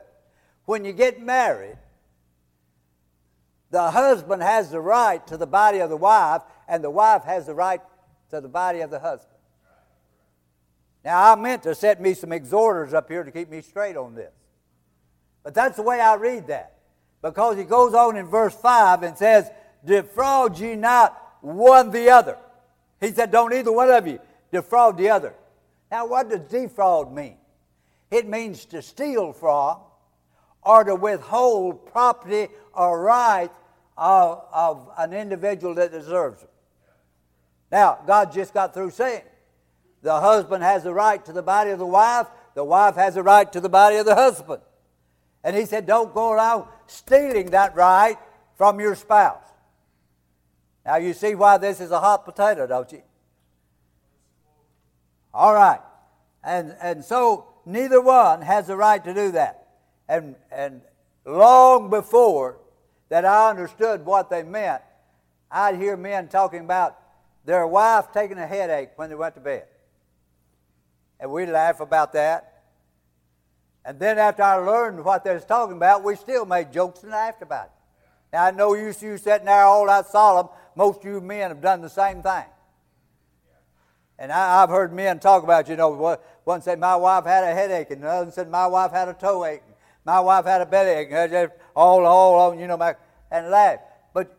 when 0.65 0.85
you 0.85 0.93
get 0.93 1.21
married, 1.21 1.77
the 3.69 3.91
husband 3.91 4.41
has 4.41 4.71
the 4.71 4.79
right 4.79 5.25
to 5.27 5.37
the 5.37 5.45
body 5.45 5.79
of 5.79 5.89
the 5.89 5.97
wife, 5.97 6.41
and 6.67 6.83
the 6.83 6.89
wife 6.89 7.23
has 7.23 7.45
the 7.45 7.53
right 7.53 7.81
to 8.29 8.41
the 8.41 8.47
body 8.47 8.79
of 8.79 8.89
the 8.89 8.99
husband. 8.99 9.31
Now, 11.03 11.33
I 11.33 11.35
meant 11.35 11.63
to 11.63 11.75
set 11.75 12.01
me 12.01 12.15
some 12.15 12.31
exhorters 12.31 12.93
up 12.93 13.09
here 13.09 13.23
to 13.23 13.31
keep 13.31 13.49
me 13.49 13.61
straight 13.61 13.95
on 13.95 14.15
this. 14.15 14.31
But 15.43 15.53
that's 15.53 15.75
the 15.75 15.83
way 15.83 15.99
I 15.99 16.15
read 16.15 16.47
that. 16.47 16.77
Because 17.21 17.57
he 17.57 17.63
goes 17.63 17.93
on 17.93 18.17
in 18.17 18.25
verse 18.25 18.55
5 18.55 19.03
and 19.03 19.15
says, 19.15 19.51
Defraud 19.85 20.57
ye 20.57 20.75
not 20.75 21.15
one 21.41 21.91
the 21.91 22.09
other. 22.09 22.37
He 22.99 23.11
said, 23.11 23.29
Don't 23.29 23.53
either 23.53 23.71
one 23.71 23.91
of 23.91 24.07
you 24.07 24.19
defraud 24.55 24.97
the 24.97 25.09
other. 25.09 25.33
Now, 25.91 26.07
what 26.07 26.29
does 26.29 26.39
defraud 26.39 27.13
mean? 27.13 27.37
It 28.09 28.27
means 28.27 28.65
to 28.65 28.81
steal 28.81 29.33
from 29.33 29.79
or 30.63 30.83
to 30.83 30.95
withhold 30.95 31.85
property 31.85 32.47
or 32.73 33.01
right 33.01 33.51
of, 33.97 34.45
of 34.53 34.89
an 34.97 35.13
individual 35.13 35.75
that 35.75 35.91
deserves 35.91 36.43
it. 36.43 36.49
Now, 37.71 37.99
God 38.07 38.31
just 38.31 38.53
got 38.53 38.73
through 38.73 38.91
saying, 38.91 39.23
the 40.01 40.19
husband 40.19 40.63
has 40.63 40.83
the 40.83 40.93
right 40.93 41.23
to 41.25 41.33
the 41.33 41.43
body 41.43 41.71
of 41.71 41.79
the 41.79 41.85
wife, 41.85 42.27
the 42.53 42.63
wife 42.63 42.95
has 42.95 43.15
the 43.15 43.23
right 43.23 43.51
to 43.51 43.59
the 43.59 43.69
body 43.69 43.97
of 43.97 44.05
the 44.05 44.15
husband. 44.15 44.61
And 45.43 45.55
he 45.55 45.65
said, 45.65 45.85
Don't 45.85 46.13
go 46.13 46.31
around 46.31 46.65
stealing 46.87 47.51
that 47.51 47.75
right 47.75 48.17
from 48.55 48.79
your 48.79 48.95
spouse. 48.95 49.43
Now, 50.85 50.97
you 50.97 51.13
see 51.13 51.35
why 51.35 51.57
this 51.57 51.81
is 51.81 51.91
a 51.91 51.99
hot 51.99 52.23
potato, 52.23 52.67
don't 52.67 52.91
you? 52.91 53.01
All 55.35 55.53
right. 55.53 55.81
And, 56.45 56.75
and 56.81 57.03
so, 57.03 57.45
neither 57.65 57.99
one 57.99 58.41
has 58.41 58.67
the 58.67 58.77
right 58.77 59.03
to 59.03 59.13
do 59.13 59.31
that. 59.31 59.67
And, 60.07 60.35
and 60.49 60.81
long 61.25 61.89
before 61.89 62.57
that 63.09 63.25
I 63.25 63.49
understood 63.49 64.05
what 64.05 64.29
they 64.29 64.43
meant, 64.43 64.81
I'd 65.51 65.75
hear 65.75 65.97
men 65.97 66.29
talking 66.29 66.61
about 66.61 66.97
their 67.43 67.67
wife 67.67 68.13
taking 68.13 68.37
a 68.37 68.47
headache 68.47 68.91
when 68.95 69.09
they 69.09 69.15
went 69.15 69.35
to 69.35 69.41
bed. 69.41 69.65
And 71.19 71.29
we 71.29 71.45
laugh 71.45 71.81
about 71.81 72.13
that. 72.13 72.63
And 73.83 73.99
then 73.99 74.17
after 74.17 74.41
I 74.41 74.55
learned 74.55 75.03
what 75.03 75.25
they 75.25 75.33
was 75.33 75.45
talking 75.45 75.75
about, 75.75 76.03
we 76.03 76.15
still 76.15 76.45
made 76.45 76.71
jokes 76.71 77.03
and 77.03 77.11
laughed 77.11 77.41
about 77.41 77.65
it. 77.65 77.71
Now 78.31 78.45
I 78.45 78.51
know 78.51 78.73
you, 78.73 78.85
you 78.85 79.17
sitting 79.17 79.45
there 79.45 79.63
all 79.63 79.85
that 79.87 80.07
solemn. 80.07 80.47
Most 80.75 80.99
of 80.99 81.05
you 81.05 81.19
men 81.19 81.49
have 81.49 81.61
done 81.61 81.81
the 81.81 81.89
same 81.89 82.21
thing. 82.23 82.45
And 84.17 84.31
I, 84.31 84.61
have 84.61 84.69
heard 84.69 84.93
men 84.93 85.19
talk 85.19 85.43
about, 85.43 85.67
you 85.67 85.75
know, 85.75 86.17
one 86.43 86.61
said 86.61 86.79
my 86.79 86.95
wife 86.95 87.25
had 87.25 87.43
a 87.43 87.53
headache, 87.53 87.91
and 87.91 88.01
another 88.01 88.31
said 88.31 88.49
my 88.49 88.65
wife 88.67 88.91
had 88.91 89.09
a 89.09 89.13
toe 89.13 89.43
ache, 89.45 89.61
my 90.05 90.19
wife 90.19 90.45
had 90.45 90.61
a 90.61 90.65
belly 90.65 90.91
ache, 90.91 91.09
and 91.11 91.51
all, 91.75 92.05
all, 92.05 92.33
all, 92.35 92.55
you 92.55 92.67
know, 92.67 92.93
and 93.31 93.49
laugh. 93.49 93.79
But 94.13 94.37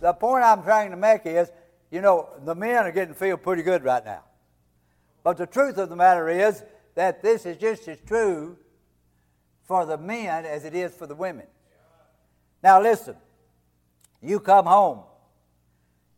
the 0.00 0.12
point 0.14 0.44
I'm 0.44 0.62
trying 0.62 0.90
to 0.92 0.96
make 0.96 1.26
is, 1.26 1.50
you 1.90 2.00
know, 2.00 2.30
the 2.44 2.54
men 2.54 2.86
are 2.86 2.92
getting 2.92 3.14
feel 3.14 3.36
pretty 3.36 3.62
good 3.62 3.84
right 3.84 4.04
now. 4.04 4.22
But 5.22 5.36
the 5.36 5.46
truth 5.46 5.76
of 5.76 5.90
the 5.90 5.96
matter 5.96 6.28
is 6.28 6.62
that 6.94 7.22
this 7.22 7.44
is 7.44 7.56
just 7.58 7.86
as 7.88 8.00
true 8.00 8.56
for 9.64 9.84
the 9.84 9.98
men 9.98 10.46
as 10.46 10.64
it 10.64 10.74
is 10.74 10.94
for 10.94 11.06
the 11.06 11.14
women. 11.14 11.46
Now, 12.62 12.80
listen, 12.80 13.16
you 14.22 14.40
come 14.40 14.66
home 14.66 15.02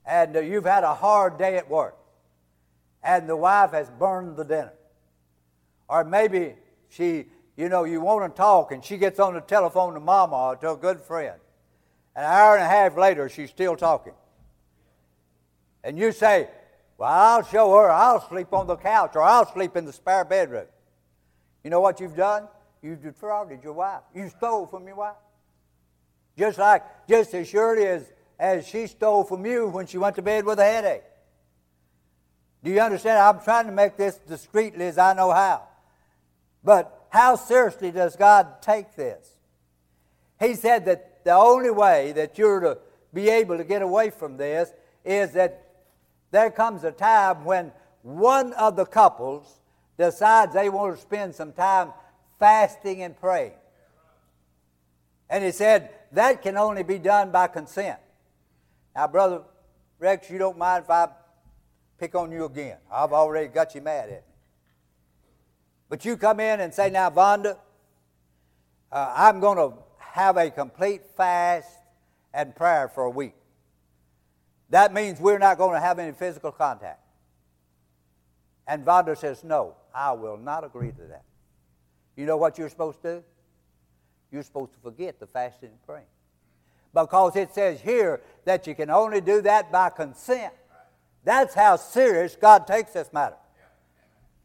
and 0.05 0.37
uh, 0.37 0.41
you've 0.41 0.65
had 0.65 0.85
a 0.85 0.95
hard 0.95 1.39
day 1.39 1.57
at 1.57 1.69
work, 1.69 1.97
and 3.03 3.29
the 3.29 3.37
wife 3.37 3.73
has 3.73 3.91
burned 3.91 4.37
the 4.37 4.45
dinner. 4.45 4.73
Or 5.89 6.05
maybe 6.05 6.55
she, 6.89 7.27
you 7.57 7.69
know, 7.69 7.85
you 7.85 8.01
want 8.01 8.33
to 8.33 8.37
talk, 8.37 8.73
and 8.73 8.85
she 8.85 8.97
gets 8.97 9.19
on 9.19 9.35
the 9.35 9.41
telephone 9.41 9.95
to 9.95 10.01
mama 10.01 10.37
or 10.37 10.57
to 10.57 10.73
a 10.73 10.77
good 10.77 11.01
friend. 11.01 11.39
An 12.15 12.25
hour 12.25 12.57
and 12.57 12.65
a 12.65 12.69
half 12.69 12.97
later, 12.97 13.29
she's 13.29 13.51
still 13.51 13.77
talking. 13.77 14.13
And 15.83 15.99
you 15.99 16.13
say, 16.13 16.49
well, 16.99 17.11
I'll 17.11 17.43
show 17.45 17.75
her 17.75 17.91
I'll 17.91 18.27
sleep 18.29 18.53
on 18.53 18.67
the 18.67 18.77
couch 18.77 19.17
or 19.17 19.23
I'll 19.23 19.51
sleep 19.53 19.77
in 19.77 19.85
the 19.85 19.93
spare 19.93 20.25
bedroom. 20.25 20.67
You 21.65 21.71
know 21.71 21.81
what 21.81 22.01
you've 22.01 22.17
done? 22.17 22.49
You've 22.83 23.03
defrauded 23.03 23.65
your 23.65 23.73
wife. 23.73 24.03
You 24.15 24.29
stole 24.29 24.67
from 24.67 24.87
your 24.87 24.97
wife. 24.97 25.17
Just 26.37 26.59
like, 26.59 26.83
just 27.09 27.35
as 27.35 27.49
surely 27.49 27.87
as, 27.87 28.13
as 28.39 28.67
she 28.67 28.87
stole 28.87 29.25
from 29.25 29.45
you 29.47 29.69
when 29.69 29.87
she 29.87 29.99
went 29.99 30.17
to 30.17 30.23
bed 30.23 30.45
with 30.45 30.59
a 30.59 30.65
headache. 30.65 31.03
Do 32.65 32.71
you 32.71 32.81
understand? 32.81 33.19
I'm 33.19 33.43
trying 33.43 33.67
to 33.67 33.73
make 33.73 33.97
this 33.97 34.17
discreetly 34.17 34.87
as 34.87 34.99
I 34.99 35.15
know 35.15 35.33
how. 35.33 35.63
But 36.63 37.07
how 37.11 37.37
seriously 37.37 37.91
does 37.91 38.17
God 38.17 38.63
take 38.63 38.95
this? 38.95 39.37
He 40.41 40.55
said 40.55 40.85
that 40.87 41.25
the 41.25 41.35
only 41.35 41.71
way 41.71 42.13
that 42.13 42.39
you're 42.39 42.61
to 42.61 42.79
be 43.13 43.29
able 43.29 43.59
to 43.59 43.65
get 43.65 43.83
away 43.83 44.11
from 44.11 44.37
this 44.37 44.73
is 45.05 45.33
that 45.33 45.67
there 46.31 46.51
comes 46.51 46.85
a 46.85 46.93
time 46.93 47.45
when 47.45 47.73
one 48.03 48.53
of 48.55 48.77
the 48.77 48.87
couples 48.87 49.61
decides 49.99 50.55
they 50.55 50.69
want 50.69 50.95
to 50.95 51.01
spend 51.01 51.35
some 51.35 51.53
time 51.53 51.93
fasting 52.39 53.03
and 53.03 53.19
praying. 53.19 53.53
And 55.29 55.45
he 55.45 55.51
said 55.51 55.91
that 56.13 56.43
can 56.43 56.57
only 56.57 56.83
be 56.83 56.99
done 56.99 57.31
by 57.31 57.49
consent. 57.49 57.99
Now, 58.95 59.07
Brother 59.07 59.43
Rex, 59.99 60.29
you 60.31 60.39
don't 60.39 60.59
mind 60.59 60.85
if 60.85 60.91
I 60.91 61.09
pick 61.99 62.15
on 62.15 62.33
you 62.33 62.45
again. 62.45 62.79
I've 62.91 63.13
already 63.13 63.49
got 63.49 63.75
you 63.75 63.81
mad 63.81 64.09
at 64.09 64.27
me. 64.27 64.35
But 65.89 66.05
you 66.05 66.17
come 66.17 66.41
in 66.41 66.61
and 66.61 66.73
say, 66.73 66.91
Now, 66.91 67.11
Vonda, 67.11 67.57
uh, 68.91 69.13
I'm 69.15 69.41
going 69.41 69.59
to 69.59 69.77
have 69.99 70.37
a 70.37 70.51
complete 70.51 71.03
fast 71.17 71.69
and 72.35 72.55
prayer 72.55 72.89
for 72.89 73.05
a 73.05 73.11
week. 73.11 73.35
That 74.71 74.95
means 74.95 75.21
we're 75.21 75.39
not 75.39 75.59
going 75.59 75.75
to 75.75 75.81
have 75.81 75.99
any 75.99 76.13
physical 76.13 76.51
contact. 76.51 77.01
And 78.67 78.85
Vonda 78.85 79.17
says, 79.17 79.45
No, 79.45 79.75
I 79.95 80.13
will 80.13 80.37
not 80.37 80.65
agree 80.65 80.93
to 80.93 81.03
that. 81.09 81.25
You 82.17 82.27
know 82.27 82.37
what 82.37 82.59
you're 82.59 82.69
supposed 82.69 83.03
to 83.03 83.17
do? 83.17 83.25
You're 84.31 84.43
supposed 84.43 84.73
to 84.73 84.79
forget 84.81 85.21
the 85.21 85.27
fasting 85.27 85.69
and 85.71 85.83
praying. 85.87 86.07
Because 86.95 87.37
it 87.37 87.55
says 87.55 87.81
here 87.81 88.21
that 88.45 88.67
you 88.67 88.75
can 88.75 88.91
only 88.91 89.21
do 89.21 89.43
that 89.43 89.73
by 89.73 89.91
consent. 89.91 90.53
That's 91.25 91.55
how 91.55 91.77
serious 91.77 92.37
God 92.37 92.67
takes 92.67 92.93
this 92.93 93.13
matter. 93.13 93.37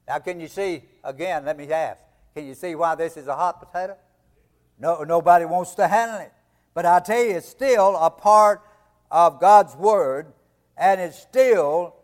Now, 0.07 0.19
can 0.19 0.39
you 0.39 0.47
see, 0.47 0.83
again, 1.03 1.45
let 1.45 1.57
me 1.57 1.69
ask, 1.71 1.99
can 2.35 2.45
you 2.45 2.53
see 2.53 2.75
why 2.75 2.95
this 2.95 3.17
is 3.17 3.27
a 3.27 3.35
hot 3.35 3.59
potato? 3.59 3.97
No, 4.79 5.03
nobody 5.03 5.45
wants 5.45 5.73
to 5.75 5.87
handle 5.87 6.19
it. 6.19 6.31
But 6.73 6.85
I 6.85 6.99
tell 6.99 7.21
you, 7.21 7.37
it's 7.37 7.49
still 7.49 7.95
a 7.97 8.09
part 8.11 8.61
of 9.09 9.39
God's 9.39 9.75
Word, 9.75 10.31
and 10.77 11.01
it 11.01 11.13
still 11.13 11.95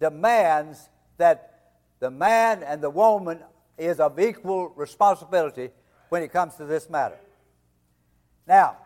demands 0.00 0.88
that 1.18 1.74
the 2.00 2.10
man 2.10 2.62
and 2.62 2.82
the 2.82 2.90
woman 2.90 3.40
is 3.76 4.00
of 4.00 4.18
equal 4.18 4.70
responsibility 4.70 5.70
when 6.08 6.22
it 6.22 6.32
comes 6.32 6.54
to 6.56 6.64
this 6.64 6.88
matter. 6.88 7.18
Now, 8.46 8.78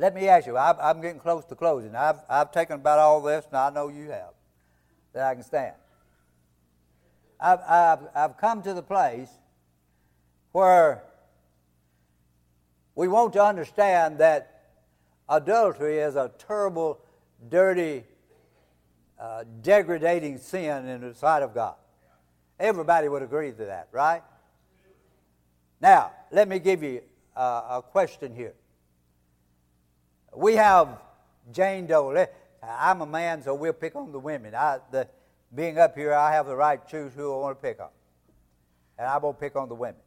Let 0.00 0.14
me 0.14 0.28
ask 0.28 0.46
you, 0.46 0.56
I'm, 0.56 0.76
I'm 0.80 1.00
getting 1.00 1.18
close 1.18 1.44
to 1.46 1.56
closing. 1.56 1.96
I've, 1.96 2.20
I've 2.30 2.52
taken 2.52 2.76
about 2.76 3.00
all 3.00 3.20
this, 3.20 3.44
and 3.46 3.56
I 3.56 3.70
know 3.70 3.88
you 3.88 4.10
have, 4.10 4.30
that 5.12 5.26
I 5.26 5.34
can 5.34 5.42
stand. 5.42 5.74
I've, 7.40 7.60
I've, 7.68 7.98
I've 8.14 8.36
come 8.36 8.62
to 8.62 8.74
the 8.74 8.82
place 8.82 9.28
where 10.52 11.02
we 12.94 13.08
want 13.08 13.32
to 13.32 13.42
understand 13.44 14.18
that 14.18 14.70
adultery 15.28 15.98
is 15.98 16.14
a 16.14 16.30
terrible, 16.38 17.00
dirty, 17.48 18.04
uh, 19.20 19.44
degrading 19.62 20.38
sin 20.38 20.86
in 20.86 21.00
the 21.00 21.14
sight 21.14 21.42
of 21.42 21.54
God. 21.54 21.74
Everybody 22.60 23.08
would 23.08 23.22
agree 23.22 23.50
to 23.50 23.64
that, 23.66 23.88
right? 23.90 24.22
Now, 25.80 26.12
let 26.30 26.48
me 26.48 26.60
give 26.60 26.82
you 26.84 27.02
uh, 27.36 27.78
a 27.78 27.82
question 27.82 28.34
here. 28.34 28.54
We 30.34 30.54
have 30.56 31.00
Jane 31.52 31.86
Doe. 31.86 32.26
I'm 32.62 33.00
a 33.00 33.06
man, 33.06 33.42
so 33.42 33.54
we'll 33.54 33.72
pick 33.72 33.96
on 33.96 34.12
the 34.12 34.18
women. 34.18 34.54
I, 34.54 34.78
the, 34.90 35.08
being 35.54 35.78
up 35.78 35.96
here, 35.96 36.12
I 36.12 36.32
have 36.32 36.46
the 36.46 36.56
right 36.56 36.84
to 36.84 36.90
choose 36.90 37.12
who 37.14 37.32
I 37.34 37.36
want 37.38 37.58
to 37.58 37.62
pick 37.62 37.80
on. 37.80 37.88
And 38.98 39.06
I 39.06 39.18
won't 39.18 39.38
pick 39.38 39.56
on 39.56 39.68
the 39.68 39.74
women. 39.74 40.00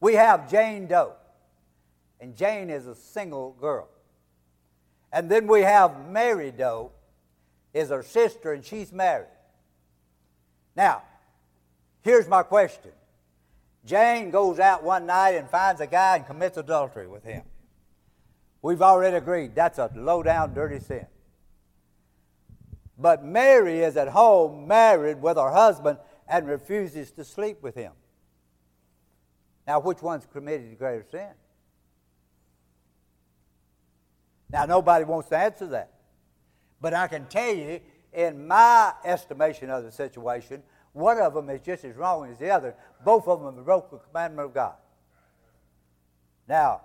We 0.00 0.14
have 0.14 0.50
Jane 0.50 0.86
Doe. 0.86 1.14
And 2.20 2.36
Jane 2.36 2.70
is 2.70 2.86
a 2.86 2.94
single 2.94 3.56
girl. 3.60 3.88
And 5.12 5.30
then 5.30 5.46
we 5.46 5.62
have 5.62 6.08
Mary 6.08 6.50
Doe, 6.50 6.92
is 7.74 7.90
her 7.90 8.02
sister, 8.02 8.52
and 8.52 8.64
she's 8.64 8.92
married. 8.92 9.26
Now, 10.76 11.02
here's 12.02 12.28
my 12.28 12.42
question 12.42 12.92
Jane 13.84 14.30
goes 14.30 14.58
out 14.58 14.82
one 14.82 15.06
night 15.06 15.32
and 15.32 15.48
finds 15.48 15.80
a 15.80 15.86
guy 15.86 16.16
and 16.16 16.26
commits 16.26 16.56
adultery 16.56 17.08
with 17.08 17.24
him. 17.24 17.42
We've 18.62 18.80
already 18.80 19.16
agreed 19.16 19.56
that's 19.56 19.78
a 19.78 19.90
low 19.94 20.22
down, 20.22 20.54
dirty 20.54 20.78
sin. 20.78 21.06
But 22.96 23.24
Mary 23.24 23.80
is 23.80 23.96
at 23.96 24.08
home, 24.08 24.68
married 24.68 25.20
with 25.20 25.36
her 25.36 25.50
husband, 25.50 25.98
and 26.28 26.46
refuses 26.46 27.10
to 27.12 27.24
sleep 27.24 27.60
with 27.60 27.74
him. 27.74 27.92
Now, 29.66 29.80
which 29.80 30.00
one's 30.00 30.26
committed 30.32 30.70
the 30.70 30.76
greater 30.76 31.04
sin? 31.10 31.30
Now, 34.50 34.66
nobody 34.66 35.04
wants 35.04 35.28
to 35.30 35.38
answer 35.38 35.66
that. 35.68 35.92
But 36.80 36.94
I 36.94 37.08
can 37.08 37.26
tell 37.26 37.54
you, 37.54 37.80
in 38.12 38.46
my 38.46 38.92
estimation 39.04 39.70
of 39.70 39.82
the 39.82 39.90
situation, 39.90 40.62
one 40.92 41.18
of 41.18 41.34
them 41.34 41.48
is 41.50 41.60
just 41.62 41.84
as 41.84 41.96
wrong 41.96 42.30
as 42.30 42.38
the 42.38 42.50
other. 42.50 42.74
Both 43.04 43.26
of 43.26 43.42
them 43.42 43.64
broke 43.64 43.90
the 43.90 43.98
commandment 43.98 44.48
of 44.48 44.54
God. 44.54 44.74
Now, 46.46 46.82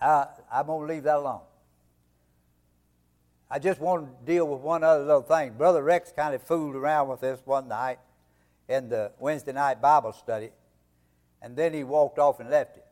I, 0.00 0.26
I'm 0.52 0.66
going 0.66 0.86
to 0.86 0.94
leave 0.94 1.02
that 1.04 1.16
alone. 1.16 1.40
I 3.50 3.58
just 3.58 3.80
want 3.80 4.06
to 4.06 4.32
deal 4.32 4.46
with 4.46 4.60
one 4.60 4.82
other 4.82 5.04
little 5.04 5.22
thing. 5.22 5.52
Brother 5.52 5.82
Rex 5.82 6.12
kind 6.14 6.34
of 6.34 6.42
fooled 6.42 6.74
around 6.74 7.08
with 7.08 7.20
this 7.20 7.40
one 7.44 7.68
night 7.68 7.98
in 8.68 8.88
the 8.88 9.12
Wednesday 9.18 9.52
night 9.52 9.80
Bible 9.80 10.12
study, 10.12 10.50
and 11.40 11.56
then 11.56 11.72
he 11.72 11.84
walked 11.84 12.18
off 12.18 12.40
and 12.40 12.50
left 12.50 12.76
it. 12.76 12.86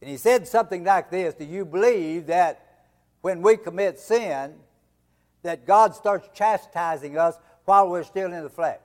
And 0.00 0.10
he 0.10 0.16
said 0.16 0.46
something 0.48 0.84
like 0.84 1.10
this 1.10 1.34
Do 1.34 1.44
you 1.44 1.64
believe 1.64 2.26
that 2.26 2.86
when 3.20 3.42
we 3.42 3.56
commit 3.56 3.98
sin, 3.98 4.54
that 5.42 5.66
God 5.66 5.94
starts 5.94 6.28
chastising 6.34 7.16
us 7.16 7.38
while 7.64 7.88
we're 7.88 8.02
still 8.02 8.32
in 8.32 8.42
the 8.42 8.50
flesh? 8.50 8.80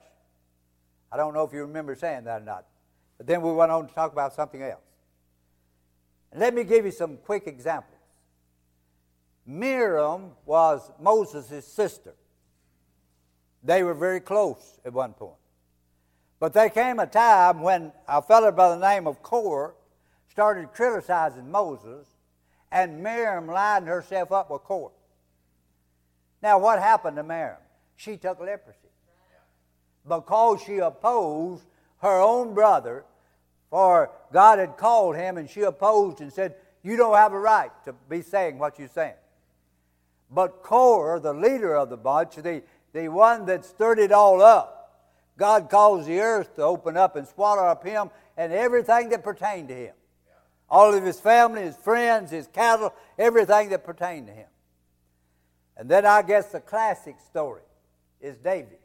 I 1.12 1.16
don't 1.16 1.34
know 1.34 1.42
if 1.42 1.52
you 1.52 1.60
remember 1.62 1.96
saying 1.96 2.24
that 2.24 2.42
or 2.42 2.44
not. 2.44 2.66
But 3.18 3.26
then 3.26 3.42
we 3.42 3.52
went 3.52 3.72
on 3.72 3.88
to 3.88 3.94
talk 3.94 4.12
about 4.12 4.32
something 4.34 4.62
else. 4.62 4.80
Let 6.34 6.54
me 6.54 6.64
give 6.64 6.84
you 6.84 6.92
some 6.92 7.16
quick 7.18 7.46
examples. 7.46 7.98
Miriam 9.46 10.32
was 10.46 10.92
Moses' 11.00 11.66
sister. 11.66 12.14
They 13.62 13.82
were 13.82 13.94
very 13.94 14.20
close 14.20 14.78
at 14.84 14.92
one 14.92 15.12
point. 15.12 15.34
But 16.38 16.52
there 16.52 16.70
came 16.70 16.98
a 16.98 17.06
time 17.06 17.60
when 17.60 17.92
a 18.08 18.22
fellow 18.22 18.52
by 18.52 18.70
the 18.70 18.88
name 18.88 19.06
of 19.06 19.22
Korah 19.22 19.72
started 20.28 20.72
criticizing 20.72 21.50
Moses, 21.50 22.06
and 22.70 23.02
Miriam 23.02 23.46
lined 23.46 23.88
herself 23.88 24.30
up 24.32 24.50
with 24.50 24.62
Korah. 24.62 24.92
Now, 26.42 26.58
what 26.58 26.78
happened 26.78 27.16
to 27.16 27.22
Miriam? 27.22 27.58
She 27.96 28.16
took 28.16 28.40
leprosy 28.40 28.78
because 30.08 30.62
she 30.62 30.78
opposed 30.78 31.64
her 31.98 32.20
own 32.20 32.54
brother, 32.54 33.04
for 33.70 34.10
God 34.32 34.58
had 34.58 34.76
called 34.76 35.16
him, 35.16 35.36
and 35.36 35.48
she 35.48 35.62
opposed 35.62 36.20
and 36.20 36.32
said, 36.32 36.56
You 36.82 36.96
don't 36.96 37.14
have 37.14 37.32
a 37.32 37.38
right 37.38 37.70
to 37.84 37.94
be 38.08 38.20
saying 38.22 38.58
what 38.58 38.78
you're 38.78 38.88
saying. 38.88 39.14
But 40.30 40.62
Korah, 40.62 41.20
the 41.20 41.32
leader 41.32 41.76
of 41.76 41.90
the 41.90 41.96
bunch, 41.96 42.36
the, 42.36 42.62
the 42.92 43.08
one 43.08 43.46
that 43.46 43.64
stirred 43.64 43.98
it 43.98 44.12
all 44.12 44.42
up, 44.42 44.80
God 45.36 45.70
caused 45.70 46.06
the 46.06 46.20
earth 46.20 46.54
to 46.56 46.62
open 46.62 46.96
up 46.96 47.16
and 47.16 47.26
swallow 47.26 47.64
up 47.64 47.84
him 47.84 48.10
and 48.36 48.52
everything 48.52 49.08
that 49.08 49.24
pertained 49.24 49.68
to 49.68 49.74
him. 49.74 49.94
All 50.68 50.94
of 50.94 51.02
his 51.02 51.18
family, 51.18 51.62
his 51.62 51.76
friends, 51.76 52.30
his 52.30 52.46
cattle, 52.46 52.92
everything 53.18 53.70
that 53.70 53.84
pertained 53.84 54.28
to 54.28 54.32
him. 54.32 54.46
And 55.76 55.88
then 55.88 56.04
I 56.04 56.22
guess 56.22 56.52
the 56.52 56.60
classic 56.60 57.16
story 57.26 57.62
is 58.20 58.36
David. 58.36 58.78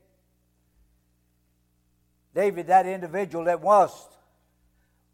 David, 2.34 2.68
that 2.68 2.86
individual 2.86 3.46
that 3.46 3.62
was, 3.62 4.08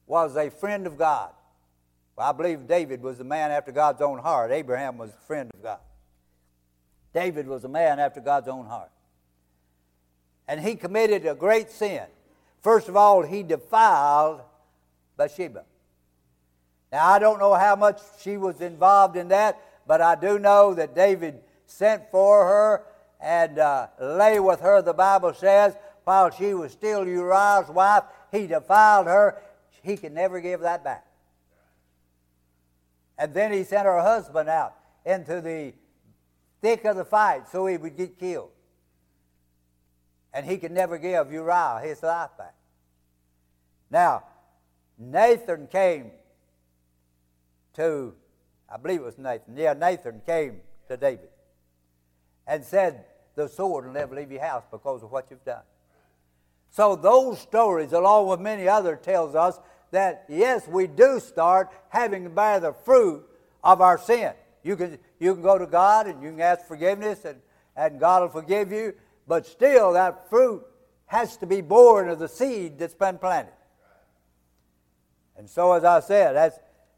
was 0.08 0.36
a 0.36 0.50
friend 0.50 0.88
of 0.88 0.98
God. 0.98 1.32
Well, 2.16 2.30
I 2.30 2.32
believe 2.32 2.68
David 2.68 3.02
was 3.02 3.18
the 3.18 3.24
man 3.24 3.52
after 3.52 3.72
God's 3.72 4.02
own 4.02 4.20
heart. 4.20 4.52
Abraham 4.52 4.98
was 4.98 5.12
a 5.12 5.26
friend 5.28 5.50
of 5.54 5.64
God. 5.64 5.80
David 7.14 7.48
was 7.48 7.64
a 7.64 7.70
man 7.70 8.00
after 8.00 8.22
God's 8.22 8.48
own 8.48 8.66
heart. 8.66 8.92
And 10.48 10.60
he 10.60 10.76
committed 10.76 11.26
a 11.26 11.36
great 11.36 11.70
sin. 11.70 12.04
First 12.62 12.90
of 12.90 12.96
all, 12.96 13.22
he 13.22 13.44
defiled 13.44 14.42
Bathsheba. 15.18 15.64
Now, 16.92 17.08
I 17.08 17.20
don't 17.20 17.40
know 17.40 17.54
how 17.54 17.76
much 17.76 18.02
she 18.20 18.38
was 18.38 18.60
involved 18.60 19.16
in 19.16 19.30
that, 19.30 19.60
but 19.88 20.02
I 20.02 20.16
do 20.16 20.38
know 20.40 20.74
that 20.74 20.94
David 20.94 21.40
sent 21.66 22.12
for 22.12 22.46
her 22.46 22.84
and 23.20 23.60
uh, 23.60 23.88
lay 24.00 24.40
with 24.40 24.60
her, 24.62 24.82
the 24.82 24.94
Bible 24.94 25.34
says, 25.34 25.76
while 26.04 26.30
she 26.32 26.54
was 26.54 26.72
still 26.72 27.08
Uriah's 27.08 27.70
wife. 27.70 28.04
He 28.32 28.48
defiled 28.48 29.08
her. 29.08 29.42
He 29.82 29.98
could 29.98 30.12
never 30.12 30.40
give 30.40 30.62
that 30.62 30.84
back. 30.84 31.06
And 33.18 33.34
then 33.34 33.52
he 33.52 33.64
sent 33.64 33.86
her 33.86 34.02
husband 34.02 34.50
out 34.50 34.76
into 35.06 35.42
the 35.42 35.74
thick 36.62 36.86
of 36.86 36.96
the 36.96 37.06
fight 37.06 37.48
so 37.52 37.66
he 37.66 37.78
would 37.78 37.98
get 37.98 38.20
killed. 38.20 38.50
And 40.34 40.46
he 40.46 40.58
could 40.58 40.72
never 40.72 40.98
give 40.98 41.32
Uriah 41.32 41.82
his 41.84 42.02
life 42.04 42.32
back. 42.38 42.56
Now, 43.90 44.24
Nathan 44.98 45.68
came 45.68 46.12
to, 47.74 48.14
I 48.72 48.78
believe 48.78 49.02
it 49.02 49.06
was 49.06 49.18
Nathan. 49.18 49.58
Yeah, 49.58 49.74
Nathan 49.74 50.22
came 50.26 50.62
to 50.88 50.96
David 50.96 51.30
and 52.48 52.64
said, 52.64 53.06
The 53.36 53.50
sword 53.50 53.86
will 53.86 53.94
never 53.94 54.16
leave 54.16 54.32
your 54.32 54.42
house 54.42 54.64
because 54.72 55.04
of 55.04 55.12
what 55.12 55.28
you've 55.30 55.44
done. 55.44 55.64
So 56.70 56.96
those 56.96 57.40
stories, 57.40 57.92
along 57.92 58.28
with 58.28 58.40
many 58.40 58.68
others, 58.68 59.00
tells 59.04 59.36
us 59.36 59.60
that 59.92 60.26
yes, 60.28 60.68
we 60.68 60.88
do 60.88 61.20
start 61.20 61.70
having 61.90 62.24
to 62.24 62.30
bear 62.30 62.60
the 62.60 62.74
fruit 62.74 63.24
of 63.64 63.82
our 63.82 63.98
sin. 63.98 64.34
You 64.64 64.76
can, 64.76 64.98
you 65.20 65.34
can 65.34 65.44
go 65.44 65.58
to 65.58 65.68
God 65.68 66.08
and 66.08 66.22
you 66.24 66.32
can 66.32 66.42
ask 66.42 66.66
forgiveness, 66.66 67.26
and, 67.26 67.40
and 67.76 68.00
God 68.00 68.22
will 68.22 68.42
forgive 68.42 68.72
you, 68.72 68.94
but 69.28 69.46
still 69.46 69.94
that 69.94 70.30
fruit 70.30 70.64
has 71.08 71.38
to 71.38 71.46
be 71.46 71.62
born 71.62 72.10
of 72.10 72.20
the 72.20 72.28
seed 72.28 72.80
that's 72.80 72.94
been 72.94 73.18
planted. 73.18 73.54
And 75.38 75.50
so, 75.50 75.74
as 75.74 75.84
I 75.84 76.00
said, 76.00 76.54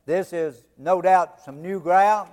this 0.06 0.34
is 0.34 0.66
no 0.78 1.02
doubt 1.02 1.42
some 1.42 1.62
new 1.62 1.80
ground. 1.80 2.30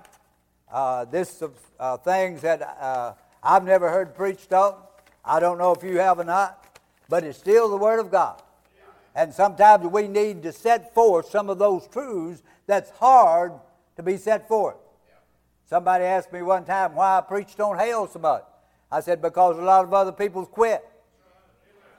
Uh, 0.71 1.05
this 1.05 1.41
is 1.41 1.49
uh, 1.79 1.97
things 1.97 2.41
that 2.41 2.61
uh, 2.61 3.13
I've 3.41 3.63
never 3.63 3.89
heard 3.89 4.13
preached 4.13 4.51
on. 4.53 4.75
I 5.23 5.39
don't 5.39 5.57
know 5.57 5.71
if 5.71 5.83
you 5.83 5.99
have 5.99 6.19
or 6.19 6.23
not, 6.23 6.79
but 7.07 7.23
it's 7.23 7.37
still 7.37 7.69
the 7.69 7.77
Word 7.77 7.99
of 7.99 8.11
God. 8.11 8.41
And 9.15 9.33
sometimes 9.33 9.85
we 9.87 10.07
need 10.07 10.43
to 10.43 10.53
set 10.53 10.93
forth 10.93 11.29
some 11.29 11.49
of 11.49 11.59
those 11.59 11.87
truths 11.87 12.43
that's 12.65 12.89
hard 12.91 13.53
to 13.97 14.03
be 14.03 14.17
set 14.17 14.47
forth. 14.47 14.77
Somebody 15.65 16.05
asked 16.05 16.31
me 16.31 16.41
one 16.41 16.65
time 16.65 16.95
why 16.95 17.17
I 17.17 17.21
preached 17.21 17.59
on 17.59 17.77
hell 17.77 18.07
so 18.07 18.19
much. 18.19 18.43
I 18.91 18.99
said, 18.99 19.21
because 19.21 19.57
a 19.57 19.61
lot 19.61 19.85
of 19.85 19.93
other 19.93 20.11
people's 20.11 20.47
quit. 20.49 20.85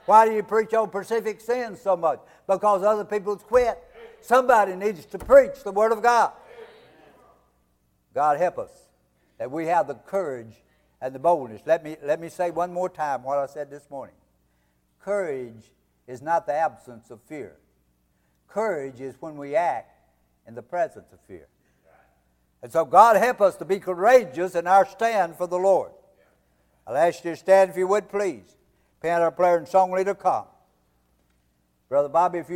Why 0.05 0.27
do 0.27 0.35
you 0.35 0.43
preach 0.43 0.73
on 0.73 0.89
Pacific 0.89 1.39
sins 1.39 1.81
so 1.81 1.95
much? 1.95 2.19
Because 2.47 2.83
other 2.83 3.05
people's 3.05 3.41
quit. 3.41 3.79
Somebody 4.21 4.75
needs 4.75 5.05
to 5.07 5.17
preach 5.17 5.63
the 5.63 5.71
Word 5.71 5.91
of 5.91 6.01
God. 6.01 6.33
God 8.13 8.37
help 8.37 8.59
us 8.59 8.71
that 9.37 9.49
we 9.49 9.65
have 9.67 9.87
the 9.87 9.95
courage 9.95 10.53
and 11.01 11.13
the 11.13 11.19
boldness. 11.19 11.61
Let 11.65 11.83
me, 11.83 11.97
let 12.03 12.19
me 12.19 12.29
say 12.29 12.51
one 12.51 12.71
more 12.71 12.89
time 12.89 13.23
what 13.23 13.39
I 13.39 13.45
said 13.47 13.69
this 13.69 13.89
morning. 13.89 14.15
Courage 15.01 15.71
is 16.07 16.21
not 16.21 16.45
the 16.45 16.53
absence 16.53 17.09
of 17.09 17.21
fear. 17.21 17.55
Courage 18.47 19.01
is 19.01 19.15
when 19.19 19.37
we 19.37 19.55
act 19.55 19.97
in 20.47 20.55
the 20.55 20.61
presence 20.61 21.11
of 21.11 21.19
fear. 21.27 21.47
And 22.61 22.71
so 22.71 22.85
God 22.85 23.17
help 23.17 23.41
us 23.41 23.55
to 23.57 23.65
be 23.65 23.79
courageous 23.79 24.55
in 24.55 24.67
our 24.67 24.85
stand 24.85 25.35
for 25.35 25.47
the 25.47 25.57
Lord. 25.57 25.91
I'll 26.87 26.95
ask 26.95 27.23
you 27.23 27.31
to 27.31 27.37
stand 27.37 27.71
if 27.71 27.77
you 27.77 27.87
would, 27.87 28.09
please. 28.09 28.57
Piano 29.01 29.31
player 29.31 29.57
and 29.57 29.67
song 29.67 29.91
leader, 29.91 30.15
come. 30.15 30.45
Brother 31.89 32.09
Bobby, 32.09 32.39
if 32.39 32.49
you 32.49 32.51